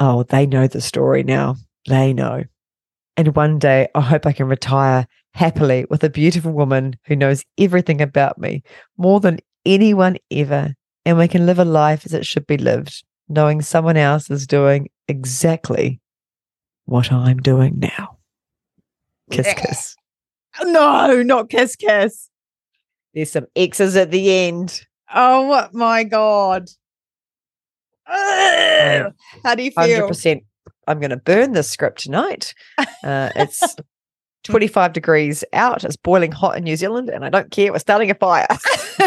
Oh, 0.00 0.22
they 0.24 0.46
know 0.46 0.66
the 0.66 0.80
story 0.80 1.22
now. 1.22 1.56
they 1.86 2.12
know. 2.12 2.44
And 3.16 3.36
one 3.36 3.58
day, 3.58 3.88
I 3.94 4.00
hope 4.00 4.24
I 4.26 4.32
can 4.32 4.48
retire 4.48 5.06
happily 5.34 5.84
with 5.90 6.02
a 6.02 6.10
beautiful 6.10 6.52
woman 6.52 6.96
who 7.04 7.14
knows 7.14 7.44
everything 7.58 8.00
about 8.00 8.38
me 8.38 8.62
more 8.96 9.20
than 9.20 9.40
anyone 9.66 10.16
ever. 10.30 10.74
And 11.04 11.18
we 11.18 11.28
can 11.28 11.44
live 11.46 11.58
a 11.58 11.64
life 11.64 12.06
as 12.06 12.14
it 12.14 12.24
should 12.26 12.46
be 12.46 12.56
lived, 12.56 13.04
knowing 13.28 13.62
someone 13.62 13.96
else 13.96 14.30
is 14.30 14.46
doing 14.46 14.88
exactly 15.08 16.00
what 16.86 17.12
I'm 17.12 17.38
doing 17.38 17.78
now. 17.78 18.18
Kiss, 19.30 19.52
kiss. 19.54 19.96
No, 20.62 21.22
not 21.22 21.48
kiss 21.50 21.76
kiss. 21.76 22.28
There's 23.14 23.32
some 23.32 23.46
X's 23.54 23.96
at 23.96 24.10
the 24.10 24.30
end. 24.30 24.86
Oh 25.14 25.68
my 25.72 26.04
god. 26.04 26.68
Ugh. 28.10 29.12
How 29.44 29.54
do 29.54 29.62
you 29.62 29.70
feel? 29.70 30.08
percent. 30.08 30.42
I'm 30.86 30.98
going 31.00 31.10
to 31.10 31.16
burn 31.16 31.52
this 31.52 31.70
script 31.70 32.02
tonight. 32.02 32.52
Uh, 33.04 33.30
it's 33.36 33.76
25 34.44 34.92
degrees 34.92 35.44
out. 35.52 35.84
It's 35.84 35.96
boiling 35.96 36.32
hot 36.32 36.56
in 36.56 36.64
New 36.64 36.76
Zealand, 36.76 37.08
and 37.10 37.24
I 37.24 37.28
don't 37.30 37.50
care. 37.50 37.72
We're 37.72 37.78
starting 37.78 38.10
a 38.10 38.14
fire. 38.14 38.46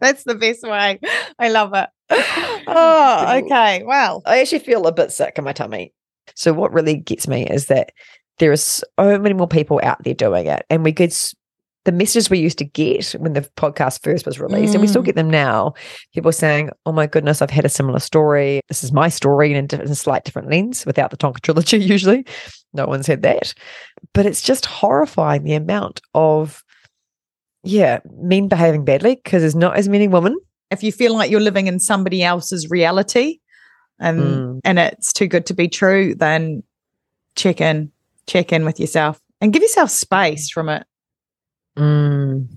That's 0.00 0.24
the 0.24 0.36
best 0.36 0.62
way. 0.62 1.00
I 1.38 1.48
love 1.50 1.72
it. 1.74 1.88
Oh, 2.64 3.40
okay. 3.44 3.82
Well, 3.84 4.22
I 4.24 4.40
actually 4.40 4.60
feel 4.60 4.86
a 4.86 4.92
bit 4.92 5.10
sick 5.10 5.34
in 5.36 5.42
my 5.44 5.52
tummy. 5.52 5.92
So 6.36 6.52
what 6.52 6.72
really 6.72 6.94
gets 6.96 7.26
me 7.26 7.44
is 7.44 7.66
that 7.66 7.90
there 8.38 8.52
are 8.52 8.56
so 8.56 8.84
many 8.98 9.34
more 9.34 9.48
people 9.48 9.80
out 9.82 10.02
there 10.04 10.14
doing 10.14 10.46
it, 10.46 10.64
and 10.70 10.84
we 10.84 10.92
get 10.92 11.10
s- 11.10 11.34
the 11.84 11.92
messages 11.92 12.30
we 12.30 12.38
used 12.38 12.58
to 12.58 12.64
get 12.64 13.10
when 13.18 13.32
the 13.32 13.40
podcast 13.56 14.02
first 14.02 14.24
was 14.26 14.38
released, 14.38 14.74
and 14.74 14.80
we 14.80 14.86
still 14.86 15.02
Mm. 15.02 15.06
get 15.06 15.14
them 15.16 15.28
now. 15.30 15.74
People 16.14 16.30
saying, 16.32 16.70
"Oh 16.86 16.92
my 16.92 17.06
goodness, 17.06 17.42
I've 17.42 17.50
had 17.50 17.64
a 17.64 17.68
similar 17.68 17.98
story. 17.98 18.60
This 18.68 18.84
is 18.84 18.92
my 18.92 19.08
story 19.08 19.52
in 19.52 19.56
a, 19.70 19.74
in 19.74 19.80
a 19.90 19.94
slight 19.94 20.24
different 20.24 20.48
lens, 20.50 20.86
without 20.86 21.10
the 21.10 21.16
Tonka 21.16 21.40
trilogy. 21.40 21.78
Usually, 21.82 22.24
no 22.72 22.86
one's 22.86 23.06
had 23.08 23.22
that, 23.22 23.52
but 24.14 24.26
it's 24.26 24.42
just 24.42 24.66
horrifying 24.66 25.44
the 25.44 25.54
amount 25.54 26.00
of." 26.14 26.62
Yeah, 27.64 28.00
men 28.18 28.48
behaving 28.48 28.84
badly 28.84 29.16
because 29.22 29.42
there's 29.42 29.54
not 29.54 29.76
as 29.76 29.88
many 29.88 30.08
women. 30.08 30.36
if 30.72 30.82
you 30.82 30.90
feel 30.90 31.12
like 31.14 31.30
you're 31.30 31.38
living 31.38 31.66
in 31.66 31.78
somebody 31.78 32.22
else's 32.22 32.70
reality 32.70 33.38
and 34.00 34.18
Mm. 34.20 34.60
and 34.64 34.78
it's 34.78 35.12
too 35.12 35.26
good 35.26 35.44
to 35.46 35.54
be 35.54 35.68
true, 35.68 36.14
then 36.14 36.62
check 37.36 37.60
in, 37.60 37.92
check 38.26 38.52
in 38.54 38.64
with 38.64 38.80
yourself 38.80 39.20
and 39.42 39.52
give 39.52 39.60
yourself 39.62 39.90
space 39.90 40.48
from 40.48 40.70
it. 40.70 40.84
Mm. 41.76 42.48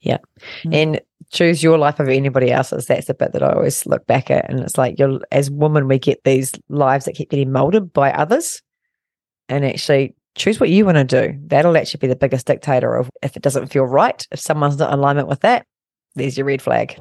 Yeah. 0.00 0.18
Mm. 0.64 0.74
And 0.74 1.00
choose 1.32 1.62
your 1.62 1.78
life 1.78 2.00
over 2.00 2.10
anybody 2.10 2.52
else's. 2.52 2.86
That's 2.86 3.06
the 3.06 3.14
bit 3.14 3.32
that 3.32 3.42
I 3.42 3.52
always 3.52 3.86
look 3.86 4.06
back 4.06 4.30
at. 4.30 4.48
And 4.48 4.60
it's 4.60 4.78
like 4.78 4.98
you're 4.98 5.20
as 5.32 5.50
women, 5.50 5.88
we 5.88 5.98
get 5.98 6.22
these 6.24 6.52
lives 6.68 7.04
that 7.04 7.14
keep 7.14 7.30
getting 7.30 7.52
molded 7.52 7.92
by 7.92 8.12
others. 8.12 8.62
And 9.48 9.64
actually 9.64 10.14
choose 10.34 10.58
what 10.58 10.70
you 10.70 10.84
want 10.84 10.96
to 10.96 11.04
do. 11.04 11.38
That'll 11.46 11.76
actually 11.76 11.98
be 11.98 12.08
the 12.08 12.16
biggest 12.16 12.46
dictator 12.46 12.94
of 12.94 13.10
if 13.22 13.36
it 13.36 13.42
doesn't 13.42 13.68
feel 13.68 13.84
right. 13.84 14.26
If 14.30 14.40
someone's 14.40 14.78
not 14.78 14.92
in 14.92 14.98
alignment 14.98 15.28
with 15.28 15.40
that, 15.40 15.66
there's 16.14 16.36
your 16.36 16.46
red 16.46 16.62
flag. 16.62 16.98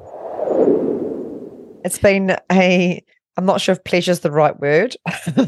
It's 1.84 2.00
been 2.00 2.36
a 2.52 3.04
I'm 3.38 3.46
not 3.46 3.60
sure 3.62 3.74
if 3.74 3.84
pleasure's 3.84 4.22
the 4.22 4.32
right 4.32 4.58
word 4.60 4.96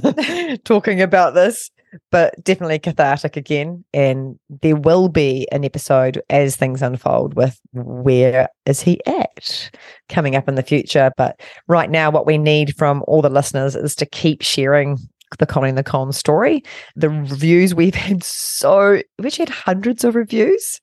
talking 0.66 1.02
about 1.02 1.34
this, 1.34 1.72
but 2.12 2.42
definitely 2.44 2.80
cathartic 2.80 3.38
again. 3.38 3.84
And 3.94 4.38
there 4.62 4.76
will 4.76 5.10
be 5.10 5.48
an 5.52 5.64
episode 5.66 6.22
as 6.30 6.56
things 6.56 6.82
unfold 6.82 7.34
with 7.36 7.60
where 7.74 8.50
is 8.66 8.82
he 8.82 9.00
at 9.06 9.70
coming 10.10 10.36
up 10.36 10.48
in 10.48 10.56
the 10.56 10.64
future. 10.64 11.12
But 11.18 11.40
right 11.68 11.90
now, 11.90 12.12
what 12.12 12.26
we 12.26 12.38
need 12.38 12.76
from 12.76 13.04
all 13.08 13.22
the 13.22 13.30
listeners 13.30 13.76
is 13.76 13.96
to 13.96 14.06
keep 14.06 14.42
sharing 14.42 14.98
the 15.40 15.46
Conning 15.46 15.76
the 15.76 15.84
Con 15.84 16.12
story. 16.14 16.64
The 16.96 17.10
reviews 17.10 17.76
we've 17.76 17.96
had 17.96 18.24
so 18.24 19.02
we've 19.20 19.36
had 19.36 19.50
hundreds 19.50 20.04
of 20.04 20.16
reviews. 20.16 20.80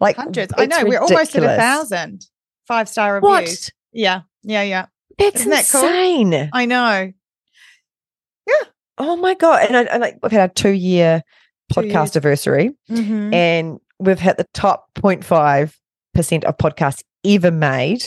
Like 0.00 0.16
Hundreds. 0.16 0.52
I 0.58 0.66
know. 0.66 0.84
We're 0.84 0.98
almost 1.00 1.34
at 1.34 1.42
a 1.42 1.46
ridiculous. 1.46 1.56
thousand 1.58 2.26
five 2.66 2.88
star 2.88 3.14
reviews. 3.14 3.30
What? 3.30 3.70
Yeah. 3.92 4.22
Yeah. 4.42 4.62
Yeah. 4.62 4.86
That's 5.18 5.40
Isn't 5.40 5.50
that 5.50 5.68
cool? 5.72 5.82
insane. 5.84 6.50
I 6.52 6.66
know. 6.66 7.12
Oh 8.98 9.16
my 9.16 9.34
god! 9.34 9.66
And 9.68 9.76
I, 9.76 9.94
I 9.94 9.96
like 9.98 10.18
we've 10.22 10.32
had 10.32 10.40
our 10.40 10.48
two 10.48 10.70
year 10.70 11.22
Two 11.72 11.80
podcast 11.80 11.92
years. 11.92 12.16
anniversary, 12.16 12.70
Mhm. 12.90 13.34
and 13.34 13.78
we've 13.98 14.20
hit 14.20 14.36
the 14.36 14.46
top 14.54 14.86
0.5 14.94 15.74
percent 16.14 16.44
of 16.44 16.56
podcasts 16.56 17.02
ever 17.24 17.50
made, 17.50 18.04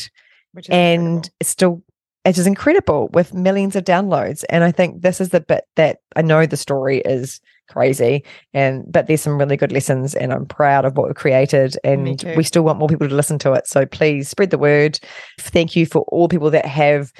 Which 0.54 0.70
and 0.70 1.02
incredible. 1.08 1.30
it's 1.40 1.50
still 1.50 1.84
it 2.26 2.38
is 2.38 2.48
incredible 2.48 3.08
with 3.14 3.34
millions 3.34 3.76
of 3.76 3.86
downloads. 3.86 4.44
And 4.50 4.64
I 4.64 4.72
think 4.72 5.02
this 5.02 5.22
is 5.22 5.30
the 5.30 5.40
bit 5.40 5.64
that 5.78 6.00
I 6.16 6.22
know 6.22 6.46
the 6.46 6.58
story 6.58 7.00
is 7.00 7.40
crazy, 7.70 8.24
and 8.54 8.84
but 8.92 9.08
there's 9.08 9.22
some 9.22 9.38
really 9.38 9.58
good 9.58 9.72
lessons, 9.72 10.16
and 10.16 10.34
I'm 10.34 10.46
proud 10.46 10.86
of 10.86 10.98
what 10.98 11.08
we've 11.08 11.16
created, 11.16 11.76
and 11.84 12.22
we 12.36 12.44
still 12.44 12.64
want 12.64 12.80
more 12.80 12.88
people 12.88 13.08
to 13.08 13.16
listen 13.16 13.38
to 13.40 13.54
it. 13.54 13.68
So 13.68 13.86
please 13.86 14.28
spread 14.30 14.50
the 14.50 14.58
word. 14.58 15.00
Thank 15.40 15.76
you 15.76 15.86
for 15.86 16.02
all 16.10 16.28
people 16.28 16.50
that 16.52 16.66
have 16.66 17.12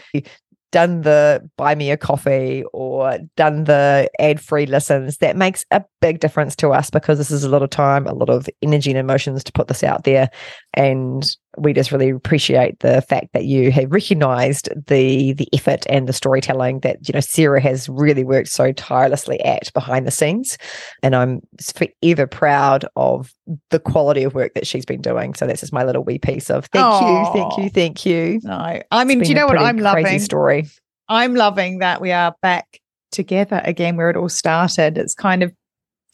done 0.72 1.02
the 1.02 1.48
buy 1.58 1.76
me 1.76 1.92
a 1.92 1.98
coffee 1.98 2.64
or 2.74 3.18
done 3.36 3.64
the 3.64 4.10
ad 4.20 4.40
free 4.40 4.66
listens, 4.66 5.18
that 5.18 5.36
makes 5.36 5.66
a 5.72 5.84
big 6.02 6.20
difference 6.20 6.56
to 6.58 6.70
us 6.70 6.90
because 6.90 7.18
this 7.18 7.32
is 7.32 7.44
a 7.44 7.50
lot 7.50 7.64
of 7.64 7.70
time, 7.70 8.06
a 8.08 8.14
lot 8.14 8.30
of 8.30 8.48
energy 8.62 8.92
and 8.92 9.00
emotions 9.00 9.44
to 9.44 9.52
put 9.52 9.68
this 9.68 9.84
out 9.84 10.04
there. 10.04 10.30
And 10.76 11.26
we 11.58 11.74
just 11.74 11.92
really 11.92 12.10
appreciate 12.10 12.80
the 12.80 13.02
fact 13.02 13.30
that 13.34 13.46
you 13.46 13.72
have 13.72 13.92
recognized 13.92 14.70
the 14.88 15.34
the 15.34 15.48
effort 15.52 15.86
and 15.90 16.08
the 16.08 16.14
storytelling 16.14 16.82
that 16.82 17.08
you 17.08 17.14
know 17.14 17.20
Sarah 17.20 17.60
has 17.60 17.90
really 17.90 18.24
worked 18.24 18.50
so 18.50 18.72
tirelessly 18.72 19.42
at 19.42 19.74
behind 19.74 20.06
the 20.06 20.12
scenes. 20.12 20.58
And 21.02 21.16
I'm 21.16 21.42
forever 21.74 22.28
proud 22.28 22.86
of 22.96 23.34
the 23.72 23.80
quality 23.80 24.24
of 24.24 24.36
work 24.36 24.54
that 24.54 24.68
she's 24.68 24.86
been 24.86 25.02
doing. 25.02 25.34
So 25.34 25.48
that's 25.48 25.62
just 25.62 25.74
my 25.74 25.84
little 25.84 26.04
wee 26.04 26.20
piece 26.20 26.50
of 26.50 26.66
thank 26.68 27.02
you, 27.02 27.34
thank 27.34 27.58
you, 27.58 27.70
thank 27.70 28.06
you. 28.06 28.40
No. 28.44 28.82
I 28.92 29.04
mean, 29.04 29.20
do 29.20 29.30
you 29.30 29.36
know 29.36 29.48
what 29.48 29.58
I'm 29.58 29.78
loving? 29.78 30.20
Story. 30.20 30.68
I'm 31.08 31.34
loving 31.34 31.80
that 31.80 32.00
we 32.00 32.12
are 32.12 32.36
back 32.44 32.80
together 33.12 33.62
again 33.64 33.98
where 33.98 34.12
it 34.12 34.16
all 34.16 34.30
started. 34.30 34.98
It's 34.98 35.16
kind 35.16 35.42
of 35.42 35.52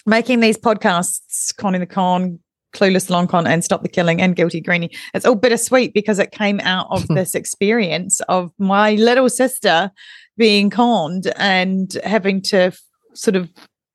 making 0.05 0.39
these 0.39 0.57
podcasts, 0.57 1.53
Conning 1.55 1.81
the 1.81 1.85
Con, 1.85 2.39
Klooghless 2.75 3.09
Long 3.09 3.27
Con, 3.27 3.47
and 3.47 3.63
Stop 3.63 3.81
the 3.81 3.89
Killing 3.89 4.21
and 4.21 4.35
Guilty 4.35 4.61
Greenie. 4.61 4.91
It's 5.13 5.25
all 5.25 5.35
bittersweet 5.35 5.93
because 5.93 6.19
it 6.19 6.31
came 6.31 6.59
out 6.59 6.87
of 6.91 7.07
this 7.19 7.33
experience 7.33 8.19
of 8.29 8.51
my 8.59 8.93
little 8.95 9.29
sister 9.29 9.89
being 10.37 10.69
conned 10.69 11.31
and 11.37 11.97
having 12.03 12.41
to 12.43 12.57
f- 12.57 12.79
sort 13.13 13.35
of 13.35 13.49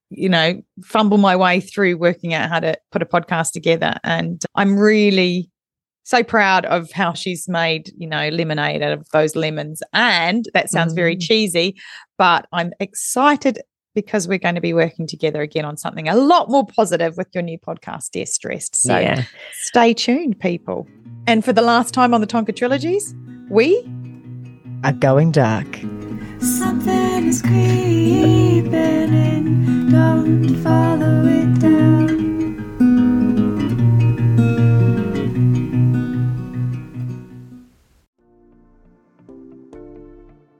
you 0.08 0.28
know 0.28 0.60
fumble 0.84 1.18
my 1.18 1.36
way 1.36 1.60
through 1.60 1.96
working 1.96 2.34
out 2.34 2.48
how 2.48 2.58
to 2.58 2.74
put 2.90 3.00
a 3.02 3.06
podcast 3.06 3.52
together 3.52 3.94
and 4.02 4.44
i'm 4.56 4.76
really 4.76 5.48
so 6.02 6.24
proud 6.24 6.64
of 6.64 6.90
how 6.90 7.12
she's 7.12 7.46
made, 7.48 7.92
you 7.96 8.08
know, 8.08 8.30
lemonade 8.30 8.82
out 8.82 8.90
of 8.92 9.06
those 9.12 9.36
lemons. 9.36 9.80
And 9.92 10.44
that 10.54 10.68
sounds 10.68 10.92
very 10.92 11.14
Mm. 11.14 11.22
cheesy, 11.22 11.76
but 12.18 12.46
I'm 12.52 12.72
excited 12.80 13.60
because 13.94 14.28
we're 14.28 14.38
going 14.38 14.54
to 14.54 14.60
be 14.60 14.72
working 14.72 15.06
together 15.06 15.42
again 15.42 15.64
on 15.64 15.76
something 15.76 16.08
a 16.08 16.14
lot 16.14 16.48
more 16.48 16.66
positive 16.66 17.16
with 17.16 17.28
your 17.34 17.42
new 17.42 17.58
podcast, 17.58 18.10
Dear 18.12 18.26
Stressed. 18.26 18.76
So 18.76 18.98
yeah. 18.98 19.24
stay 19.52 19.94
tuned, 19.94 20.38
people. 20.40 20.86
And 21.26 21.44
for 21.44 21.52
the 21.52 21.62
last 21.62 21.92
time 21.94 22.14
on 22.14 22.20
the 22.20 22.26
Tonka 22.26 22.54
trilogies, 22.54 23.14
we 23.50 23.84
Are 24.84 24.92
going 24.92 25.32
dark. 25.32 25.66
Something 26.40 27.26
is 27.26 27.42
creeping 27.42 28.72
in, 28.72 29.90
don't 29.90 30.54
follow 30.62 31.24
it 31.26 31.60
down. 31.60 32.19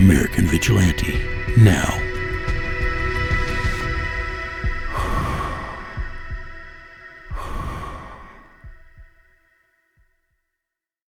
American 0.00 0.46
Vigilante 0.46 1.20
now. 1.56 2.01